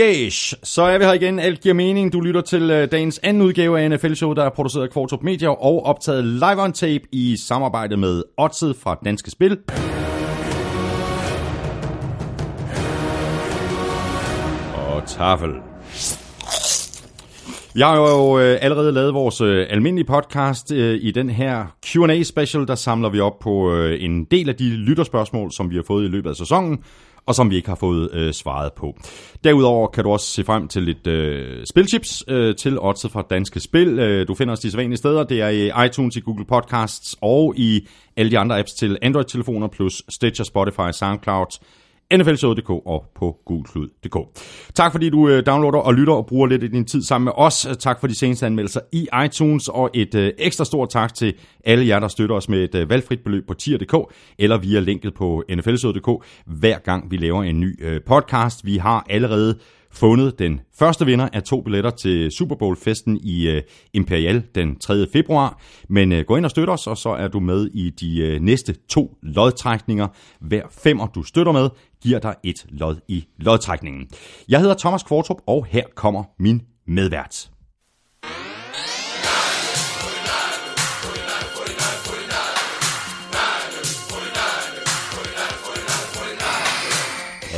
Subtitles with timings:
[0.00, 1.38] Yes, så er vi her igen.
[1.38, 2.12] Alt giver mening.
[2.12, 5.22] Du lytter til øh, dagens anden udgave af NFL Show, der er produceret af Kvartrup
[5.22, 9.58] Media og optaget live on tape i samarbejde med Odset fra Danske Spil.
[14.74, 15.50] Og Tafel.
[17.76, 22.22] Jeg har jo øh, allerede lavet vores øh, almindelige podcast øh, i den her Q&A
[22.22, 25.84] special, der samler vi op på øh, en del af de lytterspørgsmål, som vi har
[25.86, 26.78] fået i løbet af sæsonen,
[27.28, 28.96] og som vi ikke har fået øh, svaret på.
[29.44, 33.60] Derudover kan du også se frem til lidt øh, spilchips øh, til Odset fra Danske
[33.60, 33.98] Spil.
[33.98, 35.24] Øh, du finder os de sædvanlige steder.
[35.24, 39.68] Det er i iTunes, i Google Podcasts og i alle de andre apps til Android-telefoner,
[39.68, 41.58] plus Stitcher, Spotify, SoundCloud,
[42.16, 44.16] nflshowet.dk og på gulklud.dk.
[44.74, 47.32] Tak fordi du øh, downloader og lytter og bruger lidt af din tid sammen med
[47.36, 47.68] os.
[47.78, 51.86] Tak for de seneste anmeldelser i iTunes, og et øh, ekstra stort tak til alle
[51.86, 55.44] jer, der støtter os med et øh, valgfrit beløb på tier.dk eller via linket på
[55.56, 58.66] nflshowet.dk, hver gang vi laver en ny podcast.
[58.66, 59.58] Vi har allerede
[59.90, 65.06] fundet den første vinder af to billetter til Super Bowl-festen i øh, Imperial den 3.
[65.12, 65.60] februar.
[65.88, 68.40] Men øh, gå ind og støt os, og så er du med i de øh,
[68.40, 70.08] næste to lodtrækninger.
[70.40, 71.68] Hver femmer, du støtter med,
[72.02, 74.08] giver dig et lod i lodtrækningen.
[74.48, 77.50] Jeg hedder Thomas Kvartrup, og her kommer min medvært.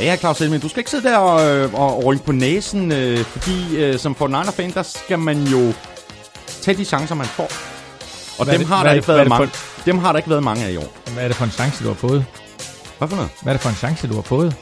[0.01, 2.31] Ja, ja, Claus Elming, du skal ikke sidde der og, øh, og, og rynke på
[2.31, 5.73] næsen, øh, fordi øh, som Fortnite fan der skal man jo
[6.61, 7.49] tage de chancer, man får.
[8.39, 9.49] Og Hvad dem det- har, der er ikke det- været det mange,
[9.85, 10.93] dem har der ikke været mange af i år.
[11.13, 12.25] Hvad er det for en chance, du har fået?
[12.97, 13.31] Hvad for noget?
[13.41, 14.55] Hvad er det for en chance, du har fået?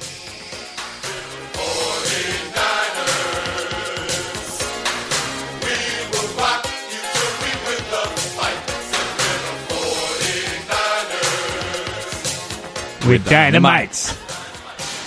[13.08, 14.29] With dynamite.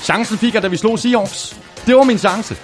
[0.02, 1.56] Chancen fik jeg, da vi slog Seahawks.
[1.86, 2.56] Det var min chance.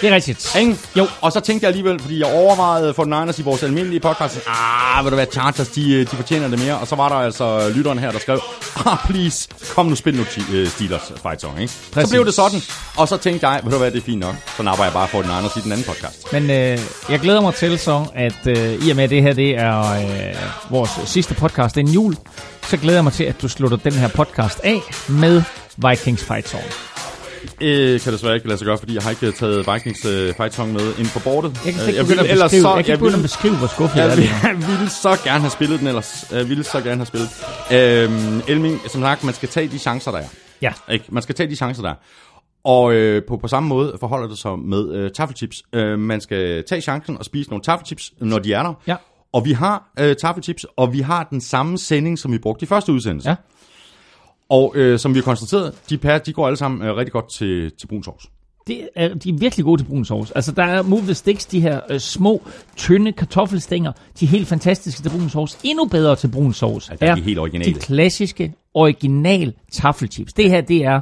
[0.00, 0.56] Det er rigtigt.
[0.58, 0.76] Ikke?
[0.96, 4.40] Jo, og så tænkte jeg alligevel, fordi jeg overvejede for Niners i vores almindelige podcast,
[4.46, 6.78] ah, vil du være Chargers, de, øh, de fortjener det mere.
[6.78, 8.40] Og så var der altså lytteren her, der skrev,
[8.86, 11.72] ah, please, kom nu, spil nu uh, Steelers fight song, ikke?
[11.72, 12.10] Så Præcis.
[12.10, 12.62] blev det sådan,
[12.96, 14.34] og så tænkte jeg, ved du hvad, det er fint nok.
[14.56, 16.32] Så napper jeg bare for Niners i den anden podcast.
[16.32, 16.78] Men øh,
[17.08, 19.80] jeg glæder mig til så, at øh, i og med at det her det er
[19.80, 22.16] øh, vores sidste podcast inden jul,
[22.62, 25.42] så glæder jeg mig til, at du slutter den her podcast af med
[25.76, 26.64] Vikings Fight Song.
[27.60, 30.54] Øh, kan desværre ikke lade sig gøre, fordi jeg har ikke taget Vikings øh, fight
[30.54, 31.60] song med ind på bordet.
[31.64, 33.56] Jeg kan Øh, ikke jeg begynde at ellers beskrive, så- jeg kan jeg ville- beskrive,
[33.56, 34.22] hvor skuffet jeg er Jeg, nu.
[34.48, 36.24] jeg ville så gerne have spillet den ellers.
[36.32, 37.28] Jeg ville så gerne have spillet.
[37.72, 40.28] Øhm, Elming, som sagt, man skal tage de chancer, der er.
[40.62, 40.72] Ja.
[40.90, 41.04] Ikke?
[41.08, 41.94] Man skal tage de chancer, der er.
[42.64, 45.62] Og øh, på, på samme måde forholder det sig med øh, taffelchips.
[45.72, 48.74] Øh, man skal tage chancen og spise nogle taffelchips, når de er der.
[48.86, 48.96] Ja.
[49.32, 52.66] Og vi har øh, taffelchips, og vi har den samme sending, som vi brugte i
[52.66, 53.28] første udsendelse.
[53.28, 53.34] Ja.
[54.48, 57.30] Og øh, som vi har konstateret, de, pærer, de går alle sammen øh, rigtig godt
[57.30, 58.26] til, til brun sovs.
[58.66, 60.30] Det er, de er virkelig gode til brun sovs.
[60.30, 62.42] Altså, der er Move the Sticks, de her øh, små,
[62.76, 63.92] tynde kartoffelstænger.
[64.20, 65.58] De er helt fantastiske til brun sovs.
[65.64, 67.74] Endnu bedre til brun sovs der er de helt originale.
[67.74, 70.32] de klassiske, original taffelchips.
[70.32, 71.00] Det her, det er,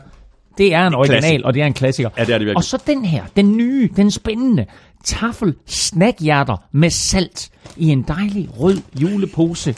[0.59, 1.45] det er en original, klassik.
[1.45, 2.11] og det er en klassiker.
[2.19, 2.57] Ja, det er det virkelig.
[2.57, 4.67] Og så den her, den nye, den spændende
[5.05, 9.75] taffel snackhjerter med salt i en dejlig rød julepose.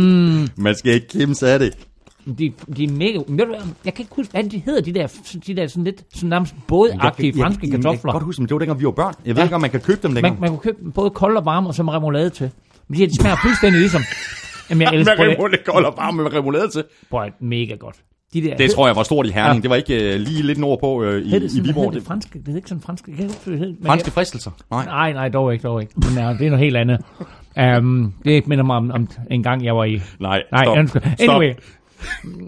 [0.64, 1.72] Man skal ikke kimse af det.
[2.26, 3.18] De, de er mega...
[3.84, 5.06] Jeg kan ikke huske, hvad de hedder, de der,
[5.46, 8.00] de der sådan lidt sådan nærmest bådagtige franske Jeg, jeg, kartofler.
[8.00, 9.14] kan godt huske, men det var dengang, vi var børn.
[9.26, 9.44] Jeg ved Ja.
[9.46, 10.32] ikke, om man kan købe dem længere.
[10.32, 12.50] Man, man kunne købe dem både kold og varme, og så med remoulade til.
[12.88, 14.02] Men de, de smager fuldstændig ligesom...
[14.70, 15.34] Jamen, jeg elsker Med det.
[15.34, 16.84] remoulade, kold og varme med remoulade til.
[17.10, 17.96] Prøv mega godt.
[18.32, 19.56] De der, Det tror jeg var stort i Herning.
[19.56, 19.62] Ja.
[19.62, 21.92] Det var ikke uh, lige lidt nordpå uh, i, hed det i Viborg.
[21.94, 23.74] det franske, det hed ikke sådan franske, jeg huske, hed.
[23.86, 24.50] Franske fristelser.
[24.70, 24.80] Nej.
[24.80, 25.92] jeg, nej, nej, dog ikke, dog ikke.
[25.96, 27.00] Men ja, det er noget helt andet.
[27.78, 30.00] Um, det minder mig om, om en gang, jeg var i...
[30.20, 30.78] Nej, Nej, stop.
[30.78, 31.02] undskyld.
[31.18, 31.42] Stop.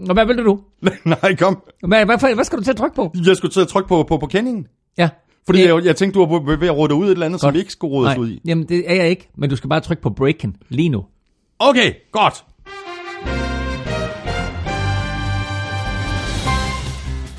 [0.09, 0.59] Og hvad vil du?
[1.05, 1.61] Nej, kom.
[1.87, 3.13] Hvad, hvad, hvad skal du til at trykke på?
[3.25, 4.67] Jeg skulle til at trykke på, på, på kendingen.
[4.97, 5.09] Ja.
[5.45, 7.53] Fordi jeg, jeg tænkte, du var ved at råde ud et eller andet, som Godt.
[7.53, 8.41] vi ikke skulle rådes Nej, ud i.
[8.45, 11.03] jamen det er jeg ikke, men du skal bare trykke på breaken lige nu.
[11.59, 12.43] Okay, godt.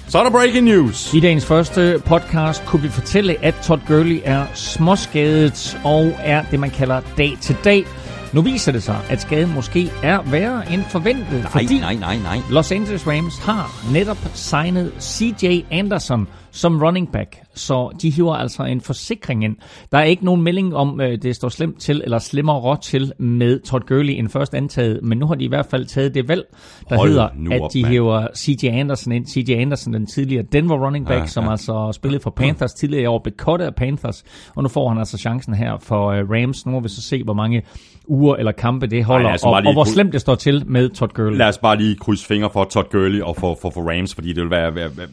[0.09, 1.15] Så er der breaking news.
[1.15, 6.61] I dagens første podcast kunne vi fortælle, at Todd Gurley er småskadet og er det,
[6.61, 7.85] man kalder dag til dag.
[8.37, 12.17] Nu viser det sig, at skaden måske er værre end forventet, Nej, fordi nej, nej,
[12.17, 12.39] nej.
[12.51, 18.63] Los Angeles Rams har netop signet CJ Anderson som running back, så de hiver altså
[18.65, 19.57] en forsikring ind.
[19.93, 23.61] Der er ikke nogen melding om, øh, det står slemt til eller slemmere til med
[23.61, 26.45] Todd Gurley end først antaget, men nu har de i hvert fald taget det valg,
[26.89, 27.93] der Hold hedder, at op, de mand.
[27.93, 29.27] hiver CJ Anderson ind.
[29.27, 31.51] CJ Anderson, den tidligere Denver running back, Ja, som ja.
[31.51, 34.25] altså spillede for Panthers tidligere i år, blev cuttet af Panthers,
[34.57, 36.67] og nu får han altså chancen her for øh, Rams.
[36.67, 37.63] Nu må vi så se, hvor mange
[38.09, 40.89] uger eller kampe det holder, Ej, altså, og, og hvor slemt det står til med
[40.89, 41.39] Todd Gurley.
[41.39, 44.33] Lad os bare lige krydse fingre for Todd Gurley og for, for, for Rams, fordi
[44.33, 44.75] det vil være...
[44.75, 45.07] være, være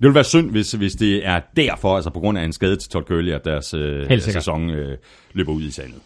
[0.00, 2.76] Det vil være synd, hvis, hvis det er derfor, altså på grund af en skade
[2.76, 4.98] til Todd Gurley, at deres øh, sæson øh,
[5.32, 6.00] løber ud i sandet.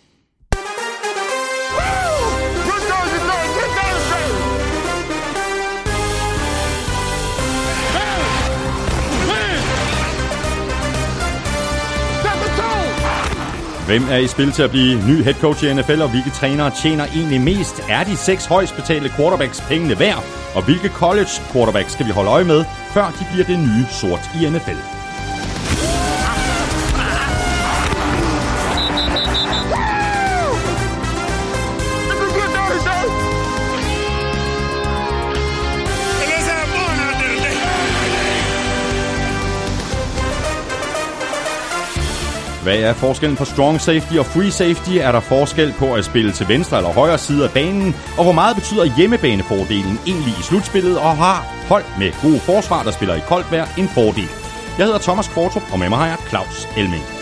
[13.86, 16.70] Hvem er i spil til at blive ny head coach i NFL, og hvilke trænere
[16.82, 17.82] tjener egentlig mest?
[17.88, 20.24] Er de seks højst betalte quarterbacks pengene værd?
[20.54, 22.64] Og hvilke college quarterbacks skal vi holde øje med,
[22.94, 25.03] før de bliver det nye sort i NFL?
[42.64, 44.90] Hvad er forskellen på strong safety og free safety?
[44.90, 47.94] Er der forskel på at spille til venstre eller højre side af banen?
[48.18, 50.98] Og hvor meget betyder hjemmebanefordelen egentlig i slutspillet?
[50.98, 54.28] Og har hold med gode forsvar, der spiller i koldt vejr, en fordel?
[54.78, 57.13] Jeg hedder Thomas Kvartrup, og med mig har jeg Claus Elming.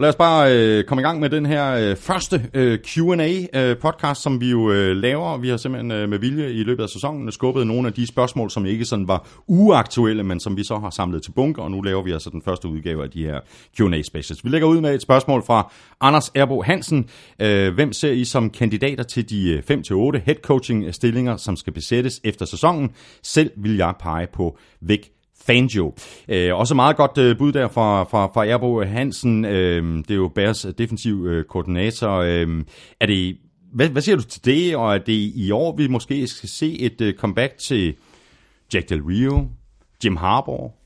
[0.00, 4.22] Lad os bare øh, komme i gang med den her øh, første øh, Q&A-podcast, øh,
[4.22, 5.38] som vi jo øh, laver.
[5.38, 8.50] Vi har simpelthen øh, med vilje i løbet af sæsonen skubbet nogle af de spørgsmål,
[8.50, 11.80] som ikke sådan var uaktuelle, men som vi så har samlet til bunker, og nu
[11.80, 13.40] laver vi altså den første udgave af de her
[13.78, 14.44] Q&A-specials.
[14.44, 17.08] Vi lægger ud med et spørgsmål fra Anders Erbo Hansen.
[17.40, 21.72] Øh, hvem ser I som kandidater til de 5-8 øh, head coaching stillinger, som skal
[21.72, 22.90] besættes efter sæsonen?
[23.22, 25.10] Selv vil jeg pege på Væk
[25.46, 25.94] Fangio.
[26.28, 29.44] Øh, også meget godt øh, bud der fra, fra, fra Erbo Hansen.
[29.44, 32.16] Øh, det er jo Bærs defensiv øh, koordinator.
[32.16, 32.64] Øh,
[33.00, 33.36] er det,
[33.72, 36.80] hvad, hvad siger du til det, og er det i år, vi måske skal se
[36.80, 37.94] et øh, comeback til
[38.74, 39.48] Jack Del Rio,
[40.04, 40.79] Jim Harbour,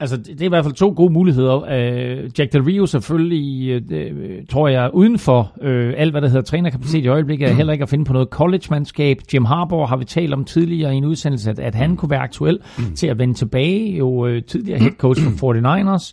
[0.00, 1.56] Altså, det er i hvert fald to gode muligheder.
[1.56, 6.28] Uh, Jack Del Rio selvfølgelig, øh, øh, tror jeg, uden for øh, alt, hvad der
[6.28, 9.18] hedder trænerkapacitet i øjeblikket, er heller ikke at finde på noget college-mandskab.
[9.34, 12.20] Jim Harbour har vi talt om tidligere i en udsendelse, at, at han kunne være
[12.20, 12.94] aktuel mm.
[12.94, 13.96] til at vende tilbage.
[13.96, 16.12] Jo øh, tidligere head coach for 49ers,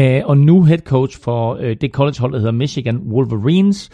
[0.00, 3.90] øh, og nu head coach for øh, det college-hold, der hedder Michigan Wolverines,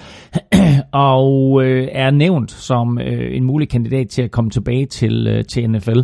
[0.93, 5.45] og øh, er nævnt som øh, en mulig kandidat til at komme tilbage til, øh,
[5.45, 6.01] til NFL.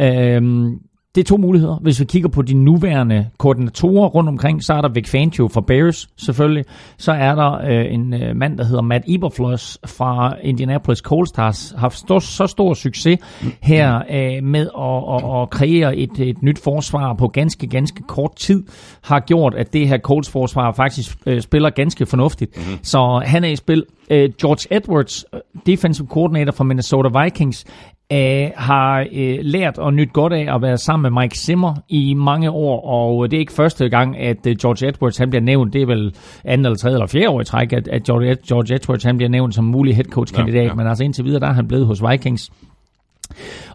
[0.00, 0.72] Øh,
[1.14, 1.76] det er to muligheder.
[1.76, 5.60] Hvis vi kigger på de nuværende koordinatorer rundt omkring, så er der Vic Fangio fra
[5.60, 6.64] Bears selvfølgelig.
[6.98, 11.42] Så er der øh, en øh, mand, der hedder Matt Eberfloss fra Indianapolis Colts, der
[11.42, 13.18] har haft stor, så stor succes
[13.62, 18.36] her øh, med at, at, at kreere et, et nyt forsvar på ganske, ganske kort
[18.36, 18.64] tid.
[19.02, 22.56] Har gjort, at det her Colts forsvar faktisk øh, spiller ganske fornuftigt.
[22.56, 22.78] Mm-hmm.
[22.82, 23.84] Så han er i spil.
[24.10, 27.64] Øh, George Edwards, øh, defensive coordinator for Minnesota Vikings,
[28.12, 32.14] øh, har øh, lært og nyt godt af at være sammen med Mike Zimmer i
[32.14, 35.72] mange år, og det er ikke første gang, at øh, George Edwards han bliver nævnt.
[35.72, 36.14] Det er vel
[36.44, 39.30] anden eller tredje eller fjerde år i træk, at, at George, George Edwards han bliver
[39.30, 40.74] nævnt som mulig head coach kandidat, ja, ja.
[40.74, 42.50] men altså indtil videre, der er han blevet hos Vikings.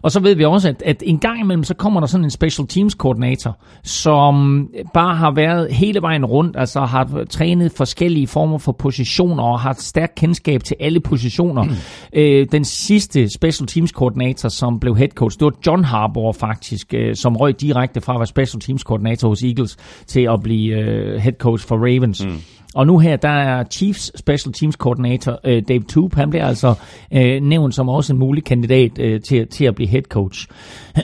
[0.02, 2.30] Og så ved vi også, at, at en gang imellem, så kommer der sådan en
[2.30, 8.58] special teams koordinator, som bare har været hele vejen rundt, altså har trænet forskellige former
[8.58, 11.62] for positioner og har et stærkt kendskab til alle positioner.
[11.62, 11.70] Mm.
[12.12, 16.94] Øh, den sidste special teams koordinator, som blev head coach, det var John Harbour faktisk,
[16.94, 19.76] øh, som røg direkte fra at være special teams koordinator hos Eagles
[20.06, 22.24] til at blive øh, head coach for Ravens.
[22.24, 22.40] Mm.
[22.74, 26.74] Og nu her, der er Chiefs Special Teams Coordinator øh, Dave Toop, han bliver altså
[27.12, 30.48] øh, nævnt som også en mulig kandidat øh, til, til at blive head coach.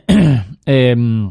[0.69, 1.31] øhm,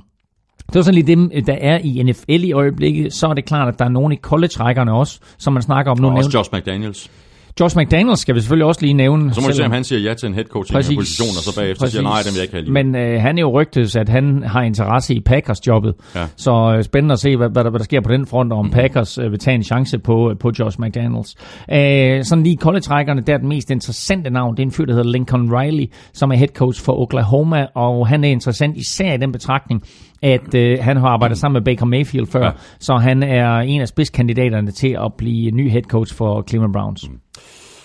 [0.68, 3.14] det var sådan lige dem, der er i NFL i øjeblikket.
[3.14, 6.00] Så er det klart, at der er nogen i college-rækkerne også, som man snakker om
[6.00, 6.08] nu.
[6.08, 7.12] Og også Josh McDaniels.
[7.60, 9.34] Josh McDaniels skal vi selvfølgelig også lige nævne.
[9.34, 11.30] Så må vi se, om han siger ja til en head coach i den position,
[11.30, 11.94] og så bagefter præcis.
[11.94, 12.74] siger nej, den vil jeg ikke have lige.
[12.74, 15.94] Men øh, han er jo rygtet, at han har interesse i Packers-jobbet.
[16.16, 16.26] Ja.
[16.36, 18.60] Så øh, spændende at se, hvad, hvad, der, hvad der sker på den front, og
[18.60, 18.72] om mm.
[18.72, 21.36] Packers øh, vil tage en chance på, på Josh McDaniels.
[21.72, 24.94] Øh, sådan lige college-rækkerne, der er den mest interessante navn, det er en fyr, der
[24.94, 29.18] hedder Lincoln Riley, som er head coach for Oklahoma, og han er interessant især i
[29.18, 29.84] den betragtning,
[30.22, 32.52] at øh, han har arbejdet sammen med Baker Mayfield før, ja.
[32.80, 37.10] så han er en af spidskandidaterne til at blive ny head coach for Cleveland Browns.
[37.10, 37.20] Mm.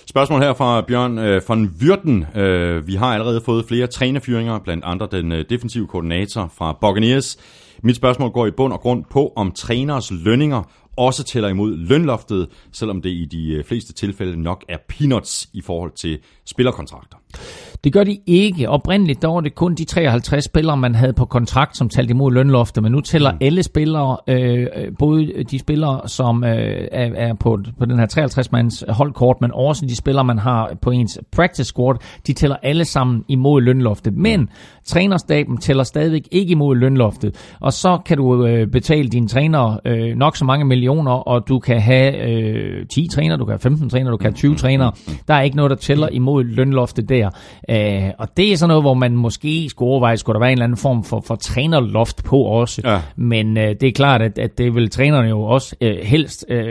[0.06, 2.26] Spørgsmål her fra Bjørn øh, von Vyrten.
[2.36, 7.36] Øh, vi har allerede fået flere trænerfyringer, blandt andre den øh, defensive koordinator fra Buccaneers.
[7.82, 10.62] Mit spørgsmål går i bund og grund på, om træners lønninger
[10.96, 15.60] også tæller imod lønloftet, selvom det i de øh, fleste tilfælde nok er peanuts i
[15.60, 17.16] forhold til spillerkontrakter.
[17.84, 18.68] Det gør de ikke.
[18.68, 22.32] Oprindeligt der var det kun de 53 spillere, man havde på kontrakt, som talte imod
[22.32, 23.38] lønloftet, men nu tæller mm.
[23.40, 24.66] alle spillere, øh,
[24.98, 29.86] både de spillere, som øh, er, er på, på den her 53-mands holdkort, men også
[29.86, 31.94] de spillere, man har på ens practice squad,
[32.26, 34.16] de tæller alle sammen imod lønloftet.
[34.16, 34.48] Men mm.
[34.84, 40.16] trænerstaben tæller stadigvæk ikke imod lønloftet, og så kan du øh, betale dine træner øh,
[40.16, 43.90] nok så mange millioner, og du kan have øh, 10 træner, du kan have 15
[43.90, 44.56] træner, du kan have 20 mm.
[44.56, 44.92] trænere.
[45.28, 47.30] Der er ikke noget, der tæller imod lønloftet der.
[47.74, 50.58] Øh, og det er sådan noget, hvor man måske skulle overveje, skulle der være en
[50.58, 52.82] eller anden form for, for trænerloft på også.
[52.84, 53.00] Ja.
[53.16, 56.64] Men øh, det er klart, at, at det vil trænerne jo også øh, helst øh,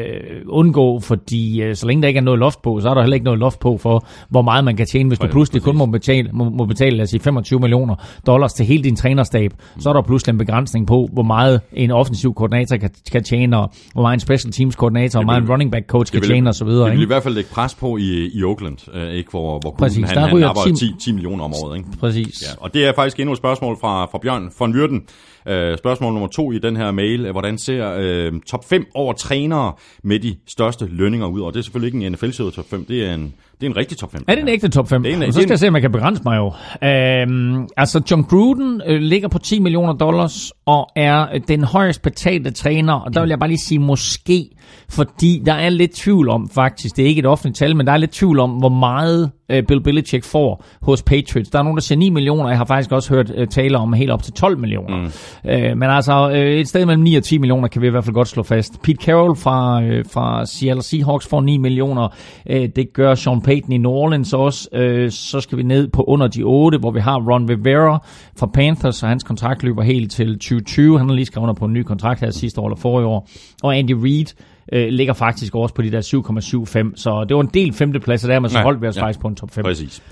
[0.48, 3.16] undgå, fordi øh, så længe der ikke er noget loft på, så er der heller
[3.16, 5.08] ikke noget loft på for, hvor meget man kan tjene.
[5.08, 7.96] Hvis du pludselig kun må betale, må, må betale lad os sige, 25 millioner
[8.28, 11.92] dollars til hele din trænerstab, så er der pludselig en begrænsning på, hvor meget en
[11.92, 15.50] offensiv koordinator kan, kan tjene, og hvor meget en special teams koordinator, hvor meget en
[15.50, 16.68] running back coach kan vil, tjene osv.
[16.68, 19.76] Det vil i hvert fald lægge pres på i, i Oakland, øh, ikke, hvor, hvor
[19.78, 21.78] Præcis, han, han, han 10, 10 millioner om året.
[21.78, 21.90] Ikke?
[22.00, 22.42] Præcis.
[22.42, 25.02] Ja, og det er faktisk endnu et spørgsmål fra, fra Bjørn von Vyrten.
[25.46, 27.32] Uh, spørgsmål nummer to i den her mail.
[27.32, 29.74] Hvordan ser uh, top 5 over trænere
[30.04, 31.42] med de største lønninger ud?
[31.42, 33.78] Og det er selvfølgelig ikke en NFL-show top 5, det er en, det er en
[33.78, 34.24] rigtig top 5.
[34.28, 35.04] Er det en ægte top 5?
[35.04, 36.46] Det er en, så skal jeg se, om jeg kan begrænse mig jo.
[36.48, 42.52] Uh, altså, John Gruden uh, ligger på 10 millioner dollars og er den højst betalte
[42.52, 42.94] træner.
[42.94, 44.50] Og der vil jeg bare lige sige måske,
[44.90, 47.94] fordi der er lidt tvivl om faktisk, det er ikke et offentligt tal, men der
[47.94, 51.50] er lidt tvivl om, hvor meget uh, Bill Belichick får hos Patriots.
[51.50, 53.94] Der er nogen, der siger 9 millioner, jeg har faktisk også hørt uh, tale om
[53.94, 54.98] helt op til 12 millioner.
[54.98, 55.06] Mm.
[55.44, 58.04] Uh, men altså, uh, et sted mellem 9 og 10 millioner kan vi i hvert
[58.04, 58.82] fald godt slå fast.
[58.82, 62.08] Pete Carroll fra, uh, fra Seattle Seahawks får 9 millioner.
[62.50, 64.70] Uh, det gør Sean Payton i New Orleans også.
[64.74, 68.00] Uh, så skal vi ned på under de 8, hvor vi har Ron Rivera
[68.40, 70.98] fra Panthers, og hans kontrakt løber helt til 2020.
[70.98, 73.30] Han har lige skrevet under på en ny kontrakt her sidste år eller forrige år.
[73.64, 74.26] Og Andy Reid
[74.74, 76.96] øh, ligger faktisk også på de der 7,75.
[76.96, 79.28] Så det var en del femtepladser der, men så holdt vi os ja, faktisk på
[79.28, 79.64] en top 5.
[79.64, 80.04] Præcis.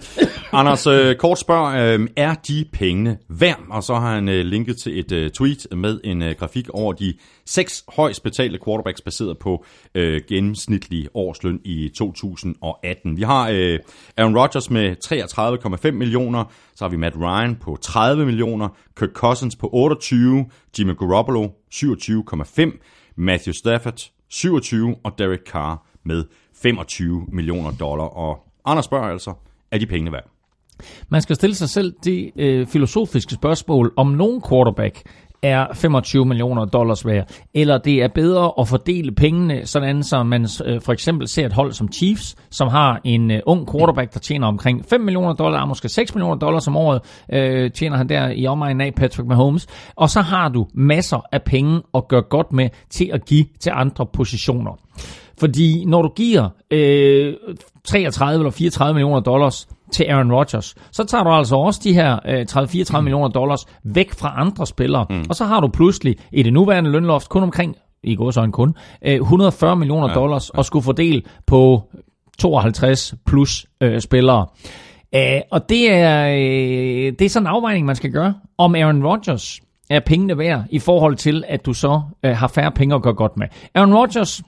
[0.53, 3.59] Anders øh, kort spørger, øh, er de pengene værd?
[3.69, 6.93] Og så har han øh, linket til et øh, tweet med en øh, grafik over
[6.93, 7.13] de
[7.45, 9.65] seks højst betalte quarterbacks baseret på
[9.95, 13.17] øh, gennemsnitlig årsløn i 2018.
[13.17, 13.79] Vi har øh,
[14.17, 14.95] Aaron Rodgers med
[15.85, 16.43] 33,5 millioner,
[16.75, 20.45] så har vi Matt Ryan på 30 millioner, Kirk Cousins på 28,
[20.79, 22.79] Jimmy Garoppolo 27,5,
[23.15, 28.05] Matthew Stafford 27 og Derek Carr med 25 millioner dollar.
[28.05, 29.33] Og Anders spørger altså,
[29.71, 30.29] er de pengene værd?
[31.09, 35.01] Man skal stille sig selv det øh, filosofiske spørgsmål, om nogen quarterback
[35.43, 40.47] er 25 millioner dollars værd, eller det er bedre at fordele pengene, sådan som man
[40.65, 44.19] øh, for eksempel ser et hold som Chiefs, som har en øh, ung quarterback, der
[44.19, 47.01] tjener omkring 5 millioner dollars, måske 6 millioner dollars om året,
[47.33, 51.41] øh, tjener han der i omegnen af Patrick Mahomes, og så har du masser af
[51.41, 54.79] penge at gøre godt med til at give til andre positioner.
[55.39, 57.33] Fordi når du giver øh,
[57.83, 62.19] 33 eller 34 millioner dollars til Aaron Rodgers, så tager du altså også de her
[62.25, 63.03] øh, 30-34 mm.
[63.03, 65.05] millioner dollars væk fra andre spillere.
[65.09, 65.25] Mm.
[65.29, 68.51] Og så har du pludselig i det nuværende lønloft kun omkring, i går så en
[68.51, 70.57] kun, øh, 140 millioner ja, dollars ja.
[70.57, 71.83] og skulle fordele på
[72.39, 74.45] 52 plus øh, spillere.
[75.15, 79.05] Uh, og det er, øh, det er sådan en afvejning, man skal gøre, om Aaron
[79.05, 83.01] Rodgers er pengene værd i forhold til, at du så uh, har færre penge at
[83.01, 83.47] gøre godt med.
[83.75, 84.41] Aaron Rodgers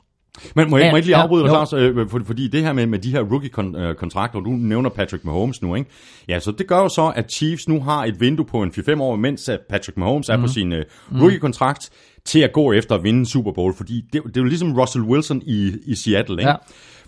[0.56, 2.74] men må jeg, må jeg lige afbryde ja, dig, Lars, øh, for, fordi det her
[2.74, 5.90] med, med de her rookie-kontrakter, du nævner Patrick Mahomes nu, ikke?
[6.28, 9.02] Ja, så det gør jo så, at Chiefs nu har et vindue på en 4-5
[9.02, 10.34] år, mens Patrick Mahomes mm.
[10.34, 10.48] er på mhm.
[10.48, 10.80] sin uh,
[11.22, 11.90] rookie-kontrakt,
[12.26, 15.04] til at gå efter at vinde Super Bowl, fordi det, det er jo ligesom Russell
[15.04, 16.50] Wilson i, i Seattle, ikke?
[16.50, 16.56] Ja.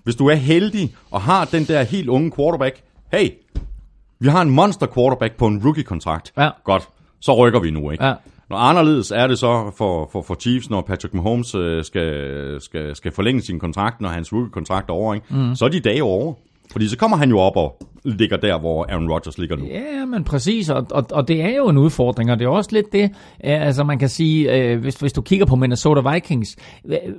[0.04, 3.30] Hvis du er heldig og har den der helt unge quarterback, hey,
[4.20, 6.34] vi har en monster quarterback på en rookie-kontrakt.
[6.38, 6.50] Ja.
[6.64, 6.88] Godt,
[7.22, 8.06] så rykker vi nu, ikke?
[8.06, 8.14] Ja.
[8.50, 12.96] Når anderledes er det så for, for, for Chiefs, når Patrick Mahomes øh, skal, skal,
[12.96, 15.26] skal forlænge sin kontrakt, når hans rookie-kontrakt er over, ikke?
[15.30, 15.56] Mm.
[15.56, 16.34] så er de dage over.
[16.72, 19.66] Fordi så kommer han jo op og ligger der, hvor Aaron Rodgers ligger nu.
[19.66, 22.70] Ja, men præcis, og, og, og det er jo en udfordring, og det er også
[22.74, 26.56] lidt det, altså man kan sige, øh, hvis, hvis du kigger på Minnesota Vikings,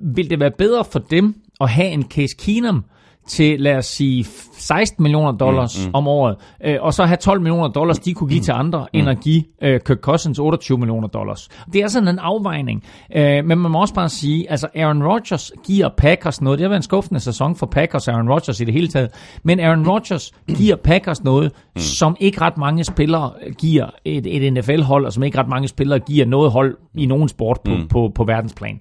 [0.03, 2.85] vil det være bedre for dem at have en Case Keenum,
[3.29, 4.25] til, lad os sige,
[4.59, 5.95] 16 millioner dollars mm, mm.
[5.95, 8.99] om året, øh, og så have 12 millioner dollars, de kunne give til andre, mm.
[8.99, 11.49] end at give øh, Kirk Cousins 28 millioner dollars.
[11.73, 12.85] Det er sådan en afvejning.
[13.17, 16.59] Øh, men man må også bare sige, altså Aaron Rodgers giver Packers noget.
[16.59, 19.11] Det har været en skuffende sæson for Packers, Aaron Rodgers i det hele taget.
[19.43, 21.81] Men Aaron Rodgers giver Packers noget, mm.
[21.81, 25.99] som ikke ret mange spillere giver et, et NFL-hold, og som ikke ret mange spillere
[25.99, 27.89] giver noget hold i nogen sport på, mm.
[27.89, 28.81] på, på, på verdensplan.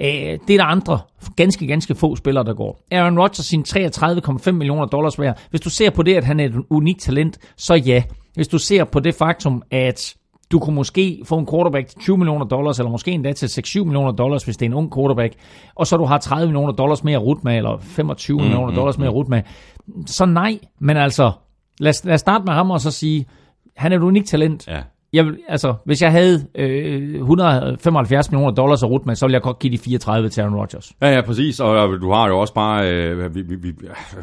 [0.00, 0.98] Øh, det er der andre
[1.36, 2.80] ganske, ganske få spillere, der går.
[2.90, 5.40] Aaron Rodgers sin 33,5 millioner dollars værd.
[5.50, 8.02] Hvis du ser på det, at han er et unikt talent, så ja.
[8.34, 10.14] Hvis du ser på det faktum, at
[10.52, 13.84] du kunne måske få en quarterback til 20 millioner dollars, eller måske endda til 6-7
[13.84, 15.34] millioner dollars, hvis det er en ung quarterback,
[15.74, 18.70] og så du har 30 millioner dollars mere at rute med, eller 25 mm, millioner
[18.70, 19.16] mm, dollars mere at mm.
[19.16, 19.42] rute med.
[20.06, 21.32] Så nej, men altså,
[21.80, 23.26] lad, lad os starte med ham og så sige,
[23.76, 24.68] han er et unikt talent.
[24.68, 29.34] Ja jeg altså, hvis jeg havde øh, 175 millioner dollars at rute med, så ville
[29.34, 30.92] jeg godt give de 34 til Aaron Rodgers.
[31.02, 31.60] Ja, ja, præcis.
[31.60, 32.92] Og du har jo også bare...
[32.92, 33.72] Øh, vi, vi, vi,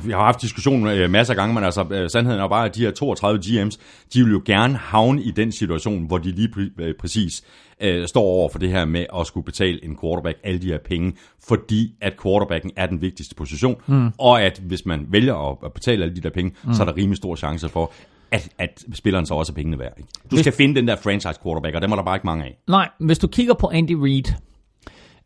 [0.03, 2.75] vi har haft diskussionen øh, masser af gange, men altså, øh, sandheden er bare, at
[2.75, 3.77] de her 32 GM's,
[4.13, 7.43] de vil jo gerne havne i den situation, hvor de lige præ- øh, præcis
[7.81, 10.79] øh, står over for det her med at skulle betale en quarterback alle de her
[10.86, 11.13] penge,
[11.48, 14.10] fordi at quarterbacken er den vigtigste position, mm.
[14.17, 16.74] og at hvis man vælger at betale alle de der penge, mm.
[16.74, 17.91] så er der rimelig stor chance for,
[18.31, 19.93] at, at spilleren så også er pengene værd.
[19.98, 20.09] Ikke?
[20.31, 22.57] Du skal finde den der franchise quarterback, og dem er der bare ikke mange af.
[22.67, 24.33] Nej, hvis du kigger på Andy Reid,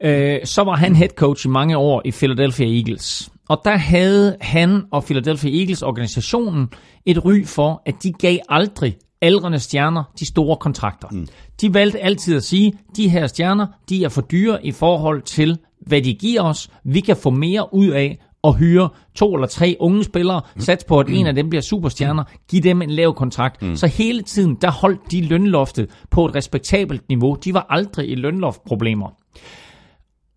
[0.04, 3.30] øh, så var han head coach i mange år i Philadelphia Eagles.
[3.50, 6.70] Og der havde han og Philadelphia Eagles organisationen
[7.06, 11.08] et ry for, at de gav aldrig aldrende stjerner de store kontrakter.
[11.12, 11.28] Mm.
[11.62, 15.58] De valgte altid at sige, de her stjerner, de er for dyre i forhold til,
[15.80, 16.70] hvad de giver os.
[16.84, 20.62] Vi kan få mere ud af at hyre to eller tre unge spillere, mm.
[20.62, 23.62] sats på, at en af dem bliver superstjerner, give dem en lav kontrakt.
[23.62, 23.76] Mm.
[23.76, 27.38] Så hele tiden, der holdt de lønloftet på et respektabelt niveau.
[27.44, 29.10] De var aldrig i lønloftproblemer.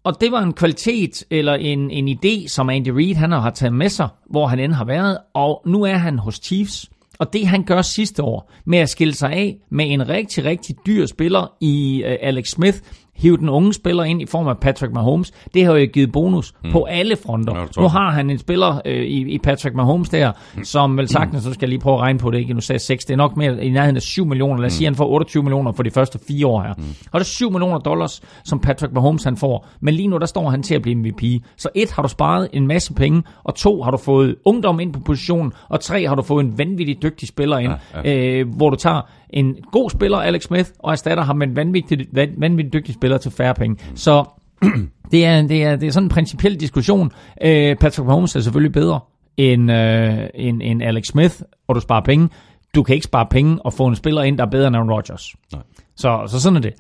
[0.05, 3.75] Og det var en kvalitet eller en, en idé, som Andy Reid han har taget
[3.75, 6.91] med sig, hvor han end har været, og nu er han hos Chiefs.
[7.19, 10.77] Og det han gør sidste år med at skille sig af med en rigtig, rigtig
[10.87, 12.79] dyr spiller i uh, Alex Smith,
[13.17, 16.53] hive den unge spiller ind i form af Patrick Mahomes, det har jo givet bonus
[16.65, 16.73] mm.
[16.73, 17.59] på alle fronter.
[17.59, 20.33] Ja, nu har han en spiller øh, i, i Patrick Mahomes der,
[20.63, 22.55] som vel sagtens, så skal jeg lige prøve at regne på det, ikke?
[22.55, 24.77] Nu sagde 6, det er nok mere i nærheden af 7 millioner, lad os mm.
[24.77, 26.75] sige, han får 28 millioner for de første fire år her.
[26.79, 26.85] Mm.
[27.13, 30.27] Og det er 7 millioner dollars, som Patrick Mahomes han får, men lige nu der
[30.27, 31.23] står han til at blive MVP.
[31.57, 34.93] Så et, har du sparet en masse penge, og to, har du fået ungdom ind
[34.93, 38.39] på positionen, og tre, har du fået en vanvittig dygtig spiller ind, ja, ja.
[38.39, 42.07] Øh, hvor du tager en god spiller, Alex Smith, og erstatter ham med en vanvittig,
[42.39, 43.77] vanvittig dygtig spiller til færre penge.
[43.95, 44.25] Så
[45.13, 47.13] det er, det, er, det er sådan en principiel diskussion.
[47.43, 49.01] Øh, Patrick Mahomes er selvfølgelig bedre
[49.37, 51.35] end, øh, end, end Alex Smith,
[51.69, 52.29] og du sparer penge.
[52.75, 54.91] Du kan ikke spare penge og få en spiller ind, der er bedre end Aaron
[54.91, 55.35] Rodgers.
[55.53, 55.63] Nej.
[55.97, 56.73] Så, så sådan er det.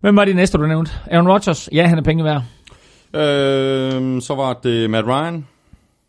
[0.00, 0.92] Hvem var det næste, du nævnte?
[1.10, 1.68] Aaron Rodgers?
[1.72, 2.42] Ja, han er penge værd.
[3.14, 5.46] Øh, så var det Matt Ryan.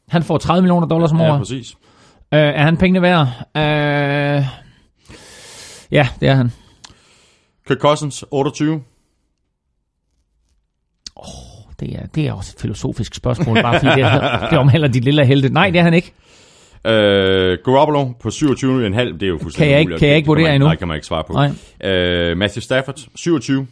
[0.10, 1.34] Han får 30 millioner dollars om året.
[1.34, 1.76] Ja, præcis.
[2.34, 3.28] Øh, er han pengene værd?
[3.58, 4.46] Øh,
[5.92, 6.52] Ja, det er han.
[7.68, 8.82] Kirk Cousins, 28.
[11.16, 11.24] Oh,
[11.80, 15.26] det, er, det er også et filosofisk spørgsmål, bare fordi det, det omhandler de lille
[15.26, 15.50] helte.
[15.50, 16.14] Nej, det er han ikke.
[16.86, 16.92] Uh,
[17.66, 20.68] Garoppolo på 27,5, det er jo fuldstændig kan jeg ikke, Kan jeg ikke vurdere endnu?
[20.68, 21.34] Nej, kan man ikke svare på.
[21.34, 21.48] Nej.
[21.52, 23.68] Uh, Matthew Stafford, 27.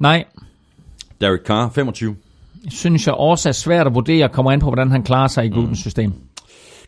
[0.00, 0.24] Nej.
[1.20, 2.16] Derek Carr, 25.
[2.70, 5.48] Synes jeg også er svært at vurdere, kommer an på, hvordan han klarer sig i
[5.48, 6.12] Grudens mm.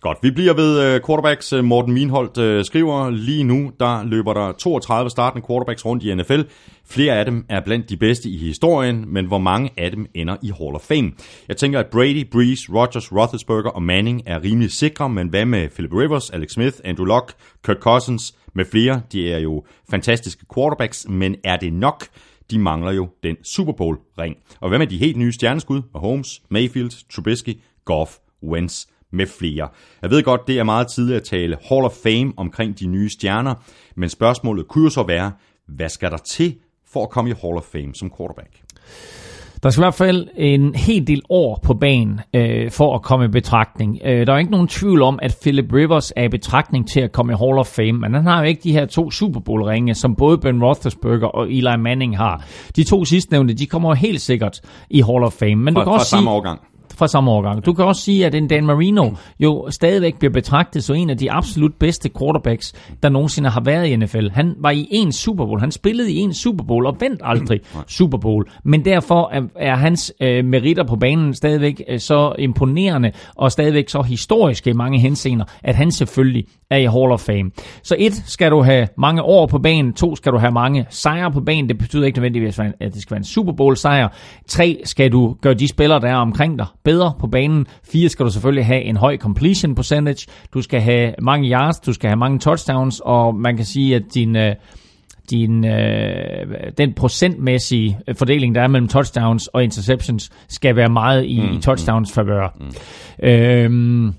[0.05, 1.53] Godt, vi bliver ved øh, quarterbacks.
[1.53, 6.15] Øh, Morten Minholdt øh, skriver, lige nu der løber der 32 startende quarterbacks rundt i
[6.15, 6.41] NFL.
[6.87, 10.37] Flere af dem er blandt de bedste i historien, men hvor mange af dem ender
[10.43, 11.13] i Hall of Fame?
[11.49, 15.69] Jeg tænker, at Brady, Breeze, Rodgers, Roethlisberger og Manning er rimelig sikre, men hvad med
[15.69, 17.35] Philip Rivers, Alex Smith, Andrew Luck,
[17.67, 19.03] Kirk Cousins med flere?
[19.13, 22.07] De er jo fantastiske quarterbacks, men er det nok?
[22.51, 24.37] De mangler jo den Super Bowl-ring.
[24.61, 25.83] Og hvad med de helt nye stjerneskud?
[25.95, 28.11] Mahomes, Mayfield, Trubisky, Goff,
[28.43, 29.69] Wentz med flere.
[30.03, 33.11] Jeg ved godt, det er meget tidligt at tale Hall of Fame omkring de nye
[33.11, 33.55] stjerner,
[33.97, 35.33] men spørgsmålet kunne jo så være,
[35.69, 36.57] hvad skal der til
[36.93, 38.51] for at komme i Hall of Fame som quarterback?
[39.65, 43.25] Der skal i hvert fald en hel del år på banen øh, for at komme
[43.25, 43.99] i betragtning.
[44.05, 47.13] Øh, der er ikke nogen tvivl om, at Philip Rivers er i betragtning til at
[47.13, 49.95] komme i Hall of Fame, men han har jo ikke de her to Super Bowl-ringe,
[49.95, 52.45] som både Ben Roethlisberger og Eli Manning har.
[52.77, 55.57] De to sidstnævnte, de kommer helt sikkert i Hall of Fame.
[55.57, 56.61] Men fra, du kan også fra samme sige, årgang
[56.97, 57.67] fra samme årgang.
[57.67, 61.19] Du kan også sige, at en Dan Marino jo stadigvæk bliver betragtet som en af
[61.19, 64.29] de absolut bedste quarterbacks, der nogensinde har været i NFL.
[64.33, 65.61] Han var i en Super Bowl.
[65.61, 67.61] Han spillede i en Super Bowl og vandt aldrig
[67.99, 68.49] Super Bowl.
[68.65, 73.89] Men derfor er, er hans øh, meritter på banen stadigvæk øh, så imponerende og stadigvæk
[73.89, 77.51] så historiske i mange henseender, at han selvfølgelig er i Hall of Fame.
[77.83, 79.93] Så et, skal du have mange år på banen.
[79.93, 81.69] To, skal du have mange sejre på banen.
[81.69, 84.09] Det betyder ikke nødvendigvis, at det skal være en Super Bowl sejr.
[84.49, 87.67] Tre, skal du gøre de spillere, der er omkring dig, bedre på banen.
[87.85, 90.27] Fire, skal du selvfølgelig have en høj completion percentage.
[90.55, 94.03] Du skal have mange yards, du skal have mange touchdowns, og man kan sige, at
[94.15, 94.37] din...
[94.37, 94.55] Øh,
[95.31, 101.41] din, øh, den procentmæssige fordeling, der er mellem touchdowns og interceptions, skal være meget i,
[101.41, 102.57] mm, i touchdowns favør.
[102.61, 103.29] Mm.
[103.29, 104.15] Øhm,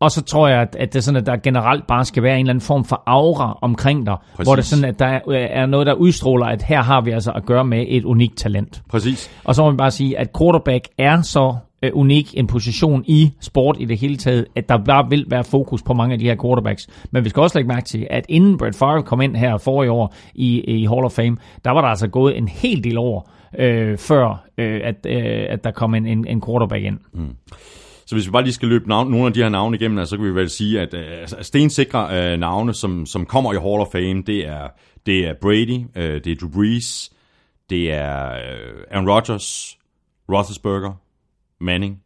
[0.00, 2.34] og så tror jeg, at, at det er sådan, at der generelt bare skal være
[2.34, 4.46] en eller anden form for aura omkring dig, Præcis.
[4.46, 7.30] hvor det er sådan, at der er noget, der udstråler, at her har vi altså
[7.30, 8.82] at gøre med et unikt talent.
[8.90, 9.30] Præcis.
[9.44, 13.32] Og så må man bare sige, at quarterback er så øh, unik en position i
[13.40, 16.24] sport i det hele taget, at der bare vil være fokus på mange af de
[16.24, 16.88] her quarterbacks.
[17.10, 19.82] Men vi skal også lægge mærke til, at inden Brett Favre kom ind her for
[19.82, 22.98] i år i, i Hall of Fame, der var der altså gået en hel del
[22.98, 26.98] år, øh, før øh, at, øh, at der kom en, en, en quarterback ind.
[27.14, 27.36] Mm.
[28.06, 30.16] Så hvis vi bare lige skal løbe navn, nogle af de her navne igennem, så
[30.16, 33.56] kan vi vel sige, at øh, altså, altså, stensikre øh, navne, som, som kommer i
[33.56, 34.68] Hall of Fame, det er,
[35.06, 37.12] det er Brady, øh, det er Drew Brees,
[37.70, 39.78] det er øh, Aaron Rodgers,
[40.32, 41.01] Roethlisberger,
[41.62, 41.98] Manning.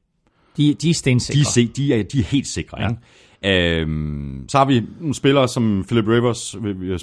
[0.56, 1.62] De, de er stensikre.
[1.62, 2.80] De, de, er, de er helt sikre.
[2.80, 2.88] Ja.
[2.88, 3.00] Ikke?
[3.44, 6.56] Øhm, så har vi nogle spillere som Philip Rivers,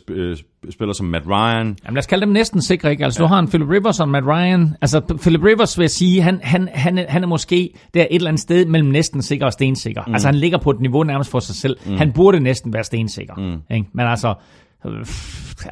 [0.09, 0.37] øh,
[0.69, 1.65] spiller som Matt Ryan.
[1.65, 3.05] Jamen lad os kalde dem næsten sikre, ikke?
[3.05, 3.23] Altså ja.
[3.23, 4.75] du har en Philip Rivers og Matt Ryan.
[4.81, 8.07] Altså Philip Rivers vil jeg sige, han, han, han, er, han er måske der et
[8.11, 10.03] eller andet sted mellem næsten sikker og stensikker.
[10.07, 10.13] Mm.
[10.13, 11.77] Altså han ligger på et niveau nærmest for sig selv.
[11.85, 11.97] Mm.
[11.97, 13.35] Han burde næsten være stensikker.
[13.35, 13.75] Mm.
[13.75, 13.89] Ikke?
[13.93, 14.33] Men altså,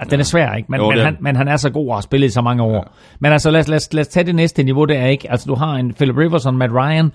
[0.10, 0.71] den er svær, ikke?
[0.71, 2.63] Men, Jo, men, han, men han er så god og har spillet i så mange
[2.63, 2.74] år.
[2.76, 2.82] Ja.
[3.19, 5.32] Men altså lad os, lad, lad os tage det næste niveau, der ikke?
[5.32, 7.12] Altså du har en Philip Rivers og en Matt Ryan,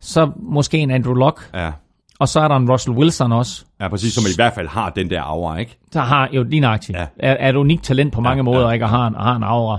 [0.00, 1.70] så måske en Andrew Luck, Ja.
[2.18, 4.90] og så er der en Russell Wilson også, ja, præcis, som i hvert fald har
[4.90, 5.78] den der aura, ikke?
[5.92, 7.02] der har jo lige nøjagtigt, Ja.
[7.02, 7.06] ja.
[7.18, 8.84] er, er et unikt talent på mange Ja, måder, ja, ikke?
[8.84, 9.78] Og har en, og har en aura.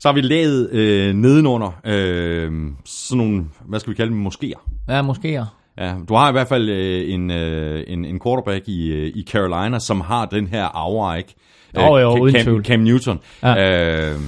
[0.00, 2.52] Så har vi lavet øh, nedenunder øh,
[2.84, 4.84] sådan nogle, hvad skal vi kalde dem, moskéer.
[4.88, 5.44] Ja, måske.
[5.78, 9.24] Ja, du har i hvert fald øh, en, øh, en, en quarterback i, øh, i
[9.30, 11.34] Carolina, som har den her aura, ikke?
[11.76, 12.64] Jo, jo, Cam, uden Cam, tvivl.
[12.64, 13.20] Cam Newton.
[13.42, 14.10] Ja.
[14.12, 14.20] Øh,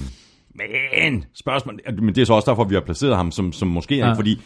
[0.55, 3.97] men spørgsmål, men det er så også derfor, vi har placeret ham som, som måske,
[3.97, 4.13] ja.
[4.13, 4.41] Fordi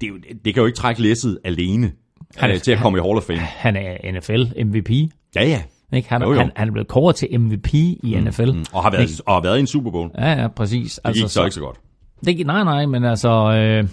[0.00, 1.92] det, jo, det kan jo ikke trække læsset alene
[2.36, 3.38] Han er- øh, til at komme i Hall of Fame.
[3.38, 4.90] Han er NFL MVP.
[5.36, 5.62] Ja, ja.
[5.96, 6.08] Ikke?
[6.08, 6.38] Han, Jo, jo.
[6.38, 8.52] han, han er blevet kåret til MVP i NFL.
[8.52, 10.10] Mm, og, har været, og har været i en Super Bowl.
[10.18, 11.00] Ja, ja, præcis.
[11.06, 11.76] Det gik så ikke så godt.
[12.24, 13.30] Det, gik- nej, nej, men altså...
[13.52, 13.88] Øh,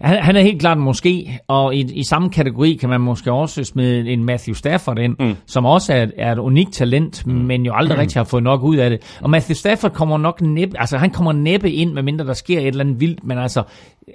[0.00, 3.64] han, han er helt klart måske, og i, i samme kategori kan man måske også
[3.64, 5.36] smide en Matthew Stafford ind, mm.
[5.46, 7.32] som også er, et- er et unikt talent, mm.
[7.32, 9.18] men jo aldrig rigtig har fået nok ud af det.
[9.22, 12.66] Og Matthew Stafford kommer nok næppe, altså han kommer næppe ind, medmindre der sker et
[12.66, 13.62] eller andet vildt, men altså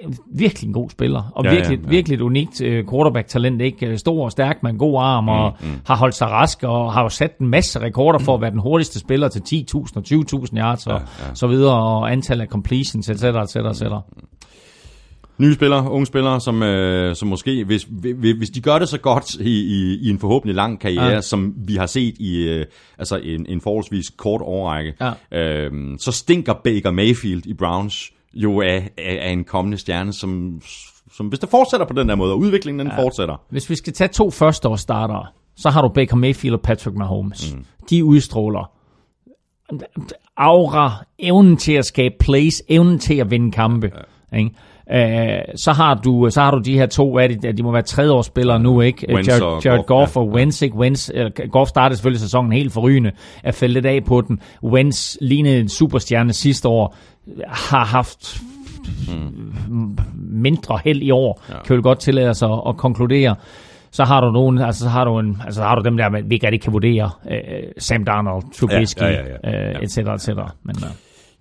[0.03, 1.89] øh, virkelig en god spiller, og Ja, ja, ja, virkelig, ja.
[1.89, 3.85] virkelig et unikt øh, quarterback-talent, ikke?
[3.87, 5.73] Øh, Stor og stærk med en god arm, og mm, mm.
[5.87, 8.59] har holdt sig rask, og har jo sat en masse rekorder for at være den
[8.59, 11.33] hurtigste spiller til 10.000 og 20.000 yards, og Ja, ja.
[11.33, 13.83] så videre, og antal af completions, etc., etc., etc.
[15.37, 17.87] Nye spillere, unge spillere, som, øh, som måske, hvis,
[18.37, 21.05] hvis de gør det så godt i, i, i en forhåbentlig lang karriere.
[21.05, 21.21] Ja.
[21.21, 22.65] som vi har set i øh,
[22.97, 24.93] altså en, en forholdsvis kort årrække,
[25.31, 25.39] Ja.
[25.67, 30.61] øh, så stinker Baker Mayfield i Browns jo af, af, af en kommende stjerne, som,
[31.13, 33.03] som hvis det fortsætter på den der måde, og udviklingen den ja.
[33.03, 33.41] fortsætter.
[33.49, 37.55] Hvis vi skal tage to førsteårsstartere, så har du Baker Mayfield og Patrick Mahomes.
[37.55, 37.65] Mm.
[37.89, 38.71] De udstråler
[40.37, 43.91] aura, evnen til at skabe plays, evnen til at vinde kampe.
[44.31, 44.37] Ja.
[44.37, 44.51] Ikke?
[44.93, 47.81] Øh, så har du så har du de her to, hvad det, de må være
[47.81, 49.13] tredjeårsspillere nu, ikke?
[49.13, 50.21] Wentz Jared, og Jared Goff, ja.
[50.21, 50.75] og Wentz, ikke?
[50.77, 53.11] Wentz, øh, Goff startede selvfølgelig sæsonen helt forrygende,
[53.43, 54.39] er faldet lidt af på den.
[54.63, 56.95] Wentz lignede en superstjerne sidste år,
[57.47, 58.41] har haft
[60.31, 61.63] mindre held i år, ja.
[61.67, 63.35] kan vi godt tillade os at, at konkludere.
[63.91, 66.21] Så har du nogen, altså så har du en, altså så har du dem der,
[66.23, 67.37] vi ikke rigtig kan vurdere, øh,
[67.77, 69.69] Sam Darnold, Trubisky, Ja, ja, ja, ja.
[69.69, 70.51] øh, et cetera, et cetera.
[70.63, 70.89] Men, øh,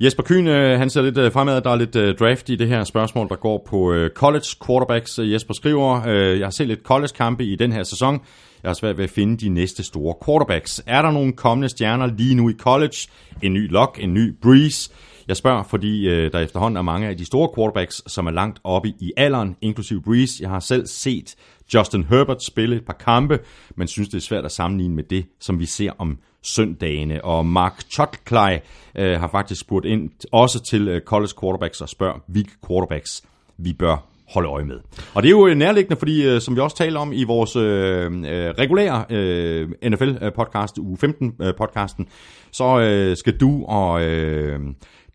[0.00, 1.60] Jesper Kyn, øh, han ser lidt øh, fremad.
[1.60, 5.18] Der er lidt øh, draft i det her spørgsmål, der går på college quarterbacks.
[5.18, 8.20] Jesper skriver, jeg har set lidt college-kampe i den her sæson.
[8.62, 10.82] Jeg har svært ved at finde de næste store quarterbacks.
[10.86, 12.96] Er der nogle kommende stjerner lige nu i college?
[13.42, 14.90] En ny Lock, en ny Breeze?
[15.28, 18.60] Jeg spørger, fordi øh, der efterhånden er mange af de store quarterbacks, som er langt
[18.64, 20.42] oppe i alderen, inklusive Breeze.
[20.42, 21.34] Jeg har selv set
[21.74, 23.38] Justin Herbert spille et par kampe,
[23.76, 27.24] men synes, det er svært at sammenligne med det, som vi ser om søndagene.
[27.24, 28.60] Og Mark Chotklej
[28.94, 33.22] øh, har faktisk spurgt ind også til øh, college quarterbacks og spørger, hvilke quarterbacks
[33.58, 34.80] vi bør holde øje med.
[35.14, 37.56] Og det er jo øh, nærliggende, fordi øh, som vi også taler om i vores
[37.56, 42.04] øh, øh regulære øh, NFL-podcast, øh, uge 15-podcasten,
[42.50, 44.60] så øh, skal du og øh,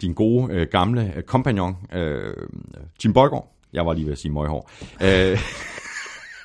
[0.01, 2.33] din gode øh, gamle kompagnon, øh,
[3.03, 4.69] Jim Bøjgaard, jeg var lige ved at sige møghår,
[5.01, 5.39] øh,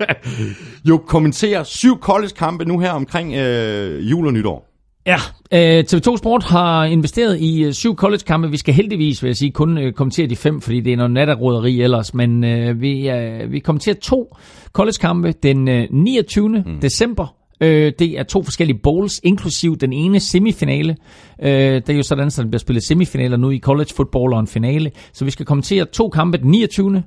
[0.89, 4.75] jo kommentere syv college-kampe nu her omkring øh, jul og nytår.
[5.07, 5.17] Ja,
[5.53, 8.51] øh, TV2 Sport har investeret i øh, syv college-kampe.
[8.51, 11.13] Vi skal heldigvis, vil jeg sige, kun øh, kommentere de fem, fordi det er noget
[11.13, 12.15] natteroderi ellers.
[12.15, 14.37] Men øh, vi, øh, vi kommenterer to
[14.73, 16.49] college-kampe den øh, 29.
[16.49, 16.81] Mm.
[16.83, 17.35] december.
[17.61, 20.97] Øh, det er to forskellige bowls, inklusiv den ene semifinale.
[21.43, 24.41] Øh, det er jo sådan, at der bliver spillet semifinaler nu i college football og
[24.41, 24.91] en finale.
[25.13, 27.03] Så vi skal kommentere to kampe den 29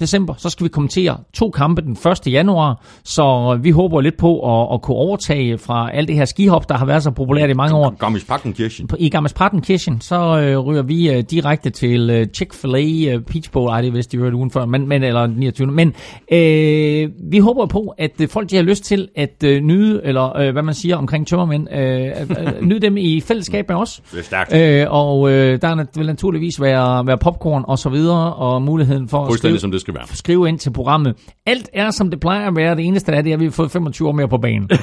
[0.00, 1.92] december, så skal vi kommentere to kampe den
[2.26, 2.32] 1.
[2.32, 6.68] januar, så vi håber lidt på at, at kunne overtage fra alt det her skihop,
[6.68, 7.94] der har været så populært i mange år.
[7.98, 8.88] Garmisch-Partenkirchen.
[8.98, 13.70] I Gammes Partenkirchen, så øh, ryger vi øh, direkte til øh, Chick-fil-A øh, Peach Bowl,
[13.70, 15.66] ej det vidste de jo ugen før, men, men, eller 29.
[15.66, 15.94] Men
[16.32, 20.38] øh, vi håber på, at øh, folk de har lyst til at øh, nyde, eller
[20.38, 24.02] øh, hvad man siger omkring tømmermænd, øh, øh, nyde dem i fællesskab med os.
[24.12, 24.54] Det er stærkt.
[24.54, 29.26] Øh, og øh, der vil naturligvis være, være popcorn og så videre, og muligheden for
[29.26, 30.16] at skrive, som det skal være.
[30.16, 31.16] skrive ind til programmet.
[31.46, 32.76] Alt er, som det plejer at være.
[32.76, 34.70] Det eneste er, det er, at vi har fået 25 år mere på banen.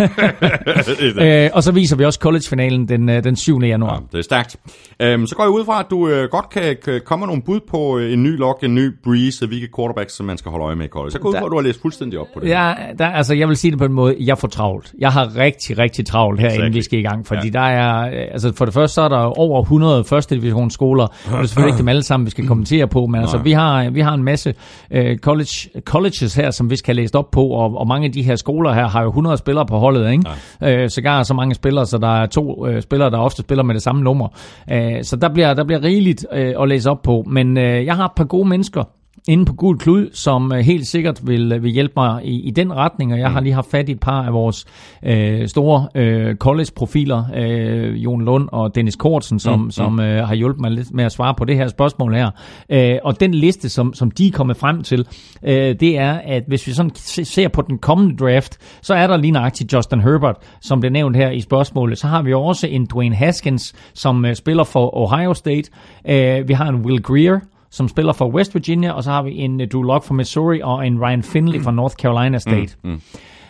[1.20, 3.60] øh, og så viser vi også college-finalen den, øh, den 7.
[3.60, 4.02] januar.
[4.12, 4.56] Det er stærkt.
[5.02, 7.42] Øhm, så går jeg ud fra, at du øh, godt kan, kan komme med nogle
[7.42, 10.64] bud på øh, en ny lock, en ny breeze, hvilke quarterbacks, som man skal holde
[10.64, 11.10] øje med i college.
[11.10, 12.48] Så går jeg ud fra, at du har læst fuldstændig op på det.
[12.48, 14.92] Ja, der, altså, jeg vil sige det på en måde, jeg får travlt.
[14.98, 16.64] Jeg har rigtig, rigtig travlt her, Exactly.
[16.64, 17.26] inden vi skal i gang.
[17.26, 17.52] Fordi ja.
[17.52, 21.12] der er, øh, altså for det første, så er der over 100 første divisionsskoler, og
[21.24, 23.90] det er selvfølgelig ikke dem alle sammen, vi skal kommentere på, men altså, vi har,
[23.90, 27.46] vi har en masse masse øh, college, colleges her, som vi skal læse op på,
[27.46, 30.24] og, og mange af de her skoler her har jo 100 spillere på holdet, ikke?
[30.60, 30.82] Ja.
[30.82, 33.74] Øh, sågar så mange spillere, så der er to øh, spillere, der ofte spiller med
[33.74, 34.28] det samme nummer.
[34.72, 37.24] Øh, så der bliver, der bliver rigeligt øh, at læse op på.
[37.26, 38.84] Men øh, jeg har et par gode mennesker,
[39.28, 42.50] inde på Gul Klud, som øh, helt sikkert vil, øh, vil hjælpe mig i, i
[42.50, 43.44] den retning, og jeg har mm.
[43.44, 44.66] lige haft fat i et par af vores
[45.02, 49.70] øh, store øh, college-profiler, øh, Jon Lund og Dennis Kortsen, som, mm.
[49.70, 52.30] som øh, har hjulpet mig lidt med at svare på det her spørgsmål her.
[52.70, 55.06] Øh, og den liste, som, som de er kommet frem til,
[55.42, 59.16] øh, det er, at hvis vi sådan ser på den kommende draft, så er der
[59.16, 61.98] lige nøjagtigt Justin Herbert, som blev nævnt her i spørgsmålet.
[61.98, 65.70] Så har vi også en Dwayne Haskins, som øh, spiller for Ohio State.
[66.08, 69.36] Øh, vi har en Will Greer, som spiller for West Virginia, og så har vi
[69.36, 72.76] en uh, Drew Lock fra Missouri og en Ryan Finley fra North Carolina State.
[72.84, 73.00] Mm, mm.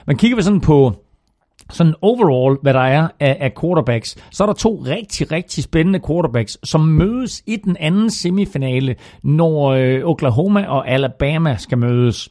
[0.07, 0.95] Men kigger vi sådan på
[1.73, 6.01] sådan overall, hvad der er af, af quarterbacks, så er der to rigtig, rigtig spændende
[6.07, 12.29] quarterbacks, som mødes i den anden semifinale, når øh, Oklahoma og Alabama skal mødes.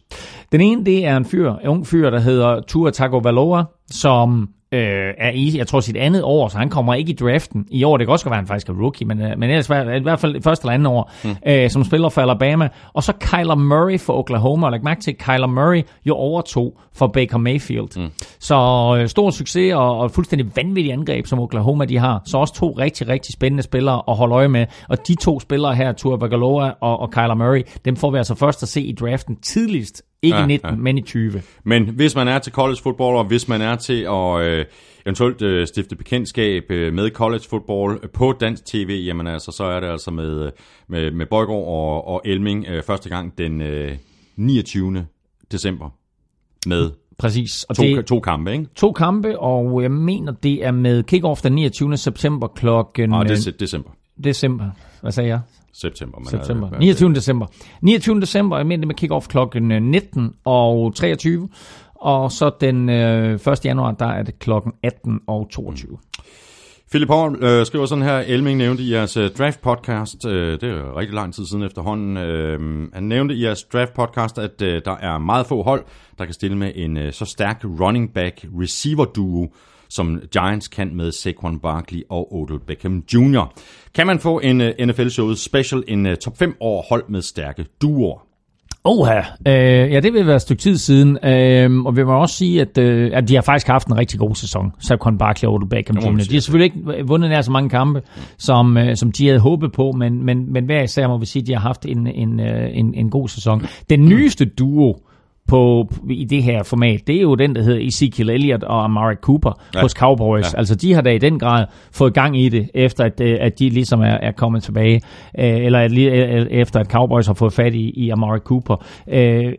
[0.52, 5.14] Den ene, det er en fyr, en ung fyr, der hedder Tua Tagovailoa, som øh,
[5.18, 7.66] er i, jeg tror, sit andet år, så han kommer ikke i draften.
[7.72, 9.70] I år, det kan også være, at han faktisk er rookie, men, øh, men ellers
[9.70, 11.36] i hvert fald første eller andet år, mm.
[11.48, 12.70] øh, som spiller for Alabama.
[12.94, 16.80] Og så Kyler Murray for Oklahoma, og læg mærke til, at Kyler Murray jo overtog
[16.94, 18.00] for Baker Mayfield.
[18.00, 18.10] Mm.
[18.40, 18.56] Så
[19.00, 22.22] øh, stor succes og, og fuldstændig vanvittig angreb, som Oklahoma de har.
[22.26, 24.66] Så også to rigtig, rigtig spændende spillere at holde øje med.
[24.90, 28.36] Og de to spillere her, Tua Bagaloa og, og Kyler Murray, dem får vi altså
[28.36, 30.76] først at se i draften tidligst ikke ja, i 19, ja.
[30.76, 31.42] men i 20.
[31.64, 34.66] Men hvis man er til college football, og hvis man er til at øh,
[35.06, 39.80] eventuelt øh, stifte bekendtskab øh, med college football på dansk tv, jamen altså, så er
[39.80, 40.52] det altså med, øh,
[40.88, 43.98] med, med Bøjgaard og, og Elming øh, første gang den øh,
[44.36, 45.06] 29.
[45.52, 45.90] december
[46.66, 47.64] med Præcis.
[47.64, 48.66] Og to, det, to kampe, ikke?
[48.76, 51.98] To kampe, og jeg mener, det er med kick-off den 29.
[51.98, 53.14] september klokken...
[53.14, 53.90] Ah, det er december.
[54.24, 54.70] December.
[55.02, 55.40] Hvad sagde jeg?
[55.74, 56.20] September.
[56.20, 56.70] Men September.
[56.72, 57.14] Er, 29.
[57.14, 57.48] december.
[57.82, 58.22] 29.
[58.22, 61.50] december er med kick-off klokken 19 øh, og 23.
[61.96, 63.66] Og så den øh, 1.
[63.66, 65.92] januar, der er det klokken 18 og 22.
[65.92, 65.98] Mm.
[66.92, 70.64] Philip Holm øh, skriver sådan her, Elming nævnte i jeres uh, draft podcast, øh, det
[70.64, 74.62] er jo rigtig lang tid siden efterhånden, øh, han nævnte i jeres draft podcast, at
[74.62, 75.84] øh, der er meget få hold,
[76.18, 79.48] der kan stille med en øh, så stærk running back receiver duo,
[79.90, 83.54] som Giants kan med Saquon Barkley og Odell Beckham Jr.
[83.96, 87.66] Kan man få en øh, NFL-showet special, en uh, top 5 år hold med stærke
[87.82, 88.30] duoer?
[88.84, 92.36] Oha, øh, ja det vil være et stykke tid siden, øh, og vi må også
[92.36, 95.54] sige, at, øh, at de har faktisk haft en rigtig god sæson, Saquon Barkley og
[95.54, 96.24] Odell Beckham Jr.
[96.24, 98.02] De har selvfølgelig ikke vundet nær så mange kampe,
[98.38, 101.42] som, øh, som de havde håbet på, men, men, men hver især må vi sige,
[101.42, 103.66] at de har haft en, en, øh, en, en god sæson.
[103.90, 104.96] Den nyeste duo,
[105.50, 109.16] på, i det her format, det er jo den, der hedder Ezekiel Elliott og Amari
[109.16, 109.82] Cooper ja.
[109.82, 110.54] hos Cowboys.
[110.54, 110.58] Ja.
[110.58, 113.60] Altså de har da i den grad fået gang i det, efter at, øh, at
[113.60, 115.02] de ligesom er, er kommet tilbage,
[115.40, 118.86] øh, eller at, øh, efter at Cowboys har fået fat i, i Amari Cooper.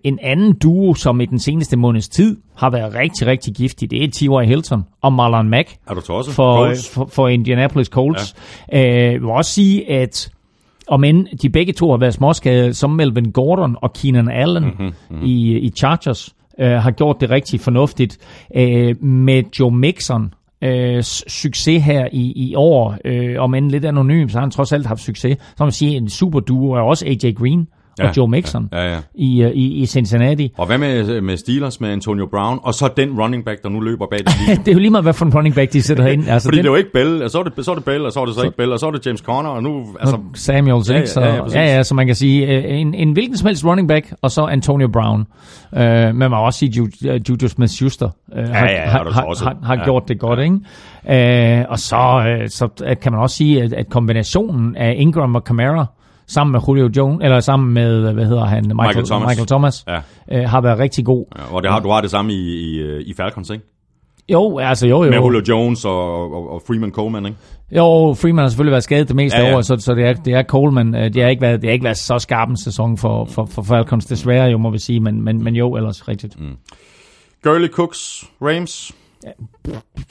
[0.05, 4.05] En anden duo, som i den seneste måneds tid har været rigtig, rigtig giftig, det
[4.05, 4.47] er T.Y.
[4.47, 6.01] Hilton og Marlon Mack er du
[6.33, 8.35] for, for, for Indianapolis Colts.
[8.73, 8.79] Ja.
[8.79, 10.31] Jeg vil også sige, at
[10.91, 14.93] og men de begge to har været småskade, som Melvin Gordon og Keenan Allen mm-hmm,
[15.11, 15.27] mm-hmm.
[15.27, 18.19] I, i Chargers øh, har gjort det rigtig fornuftigt.
[18.57, 24.29] Øh, med Joe Mixon, øh, succes her i, i år, øh, om end lidt anonym,
[24.29, 25.39] så har han trods alt haft succes.
[25.57, 28.79] Så man sige, en super duo er også AJ Green, ja, og Joe Mixon ja,
[28.79, 29.01] ja, ja.
[29.15, 30.53] I, uh, i, i Cincinnati.
[30.59, 33.81] Og hvad med, med Steelers med Antonio Brown, og så den running back, der nu
[33.81, 34.27] løber bag det
[34.65, 36.25] Det er jo lige meget, hvad for en running back de sætter ind.
[36.31, 36.65] Altså, Fordi den...
[36.65, 38.21] det er jo ikke Bell, og så er det, så er det Bell, og så
[38.21, 39.87] er det så, så ikke Bell, og så er det James Conner, og nu...
[40.01, 41.11] Altså, Samuels, ja, ikke?
[41.11, 43.65] Så, ja, ja, ja, ja, så man kan sige, øh, en, en hvilken som helst
[43.65, 45.27] running back, og så Antonio Brown.
[45.73, 46.73] Uh, men man må også sige,
[47.29, 50.45] Juju, Smith-Schuster uh, ja, ja, ja, har, har, har, har ja, gjort det godt, ja.
[50.45, 51.65] ikke?
[51.65, 55.45] Uh, og så, uh, så kan man også sige, at, at kombinationen af Ingram og
[55.45, 55.87] Kamara,
[56.31, 59.85] sammen med Julio Jones, eller sammen med, hvad hedder han, Michael, Michael Thomas, Michael Thomas
[59.89, 60.01] ja.
[60.33, 61.25] øh, har været rigtig god.
[61.39, 63.65] Ja, og det har, du har det samme i, i, øh, i Falcons, ikke?
[64.29, 65.11] Jo, altså jo, jo.
[65.11, 67.39] Med Julio Jones og, og, og Freeman Coleman, ikke?
[67.77, 69.57] Jo, Freeman har selvfølgelig været skadet det meste ja, ja.
[69.57, 70.95] år, så, så det, er, det er Coleman.
[70.95, 73.45] Øh, det har ikke været, det har ikke været så skarp en sæson for, for,
[73.45, 76.41] for Falcons, desværre jo, må vi sige, men, men, men jo, ellers rigtigt.
[76.41, 76.57] Mm.
[77.43, 78.93] Gurley Cooks, Rams?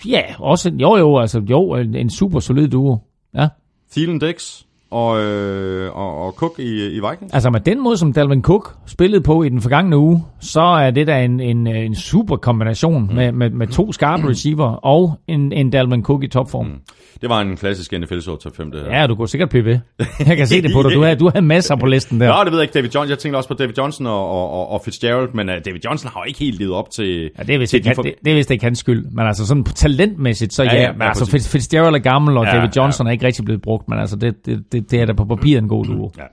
[0.06, 2.98] Ja, også, jo jo, altså jo, en super solid duo.
[3.36, 3.48] Ja.
[3.92, 4.62] Thielen Dix?
[4.92, 7.34] Og, øh, og, og Cook i, i Vikings.
[7.34, 10.92] Altså med den måde, som Dalvin Cook spillede på i den forgangne uge, så er
[10.92, 13.16] det da en, en, en super kombination mm.
[13.16, 14.30] med, med, med to skarpe mm.
[14.30, 16.66] receiver og en, en Dalvin Cook i topform.
[16.66, 16.80] Mm.
[17.22, 18.72] Det var en klassisk NFL show top 5.
[18.72, 19.00] Det her.
[19.00, 19.80] Ja, du kunne sikkert blive ved.
[20.28, 20.92] Jeg kan se det på dig.
[20.92, 22.38] Du har, du har masser på listen der.
[22.38, 22.74] Ja, det ved jeg ikke.
[22.74, 23.10] David Johnson.
[23.10, 26.22] Jeg tænkte også på David Johnson og, og, og Fitzgerald, men uh, David Johnson har
[26.22, 27.32] jo ikke helt levet op til...
[27.38, 28.02] Ja, det er vist, ikke, for...
[28.02, 29.06] det, det er vist ikke hans skyld.
[29.12, 30.76] Men altså sådan talentmæssigt, så ja.
[30.76, 33.10] ja, ja men altså Fitzgerald er gammel, og ja, David Johnson ja.
[33.10, 35.64] er ikke rigtig blevet brugt, men altså det, det, det, det er da på papiret
[35.64, 36.12] en god duo.
[36.18, 36.30] Ja.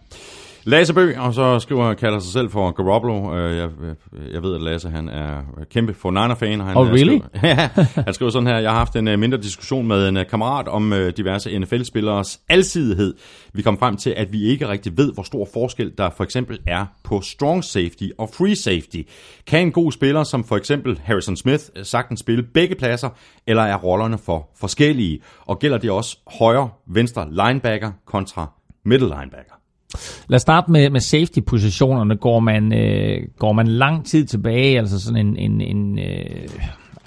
[0.68, 3.36] Lasse Bø, og så skriver kalder sig selv for Garoppolo.
[3.36, 3.70] Øh, jeg,
[4.32, 7.18] jeg ved, at Lasse han er kæmpe for fan Han, oh, really?
[7.34, 10.26] Skriver, han skriver sådan her, jeg har haft en øh, mindre diskussion med en øh,
[10.26, 13.14] kammerat om diverse NFL-spilleres alsidighed.
[13.52, 16.58] Vi kom frem til, at vi ikke rigtig ved, hvor stor forskel der for eksempel
[16.66, 19.02] er på strong safety og free safety.
[19.46, 23.08] Kan en god spiller, som for eksempel Harrison Smith, sagtens spille begge pladser,
[23.46, 25.20] eller er rollerne for forskellige?
[25.40, 28.50] Og gælder det også højre, venstre linebacker kontra
[28.84, 29.65] middle linebacker?
[30.28, 32.16] Lad os starte med, med safety-positionerne.
[32.16, 36.48] Går man, øh, går man lang tid tilbage, altså sådan en, en, en øh,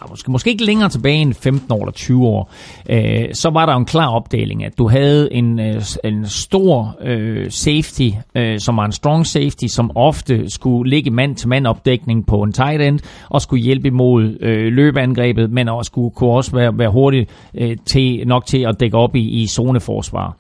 [0.02, 2.52] ah, måske, måske ikke længere tilbage end 15 år eller 20 år,
[2.90, 7.52] øh, så var der en klar opdeling, at du havde en, øh, en stor øh,
[7.52, 12.54] safety, øh, som var en strong safety, som ofte skulle ligge mand-til-mand opdækning på en
[12.54, 16.90] tight end, og skulle hjælpe imod øh, løbeangrebet, men også skulle kunne også være, være
[16.90, 20.38] hurtig øh, til, nok til at dække op i, i zoneforsvar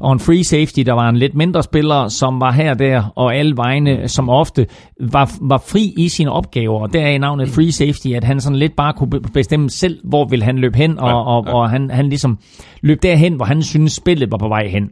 [0.00, 3.36] og en free safety, der var en lidt mindre spiller, som var her der, og
[3.36, 4.66] alle vegne, som ofte
[5.00, 8.40] var, var fri i sine opgaver, og der er i navnet free safety, at han
[8.40, 11.22] sådan lidt bare kunne bestemme selv, hvor vil han løbe hen, og, ja, ja.
[11.22, 12.38] og, og han, han ligesom
[12.82, 14.90] løb derhen, hvor han synes spillet var på vej hen.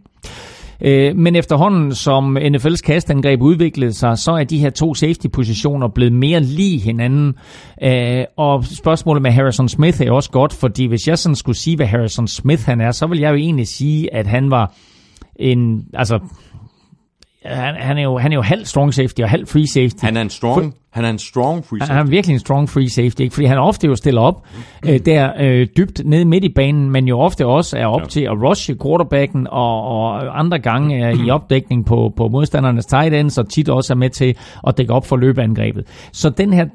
[0.84, 6.12] Øh, men efterhånden, som NFL's kastangreb udviklede sig, så er de her to safety-positioner blevet
[6.12, 7.34] mere lige hinanden.
[7.82, 11.76] Øh, og spørgsmålet med Harrison Smith er også godt, fordi hvis jeg sådan skulle sige,
[11.76, 14.74] hvad Harrison Smith han er, så vil jeg jo egentlig sige, at han var
[15.36, 16.18] en, altså
[17.44, 20.04] han, han, er jo, han er jo halv strong safety og halv free safety.
[20.04, 21.92] Han er en strong han er en strong free safety.
[21.92, 23.34] Han er virkelig en strong free safety, ikke?
[23.34, 24.46] fordi han ofte jo stiller op
[24.88, 28.06] øh, der øh, dybt ned midt i banen, men jo ofte også er op ja.
[28.06, 33.14] til at rushe quarterbacken, og, og andre gange er i opdækning på, på modstandernes tight
[33.14, 35.84] ends, og tit også er med til at dække op for løbeangrebet.
[36.12, 36.66] Så den her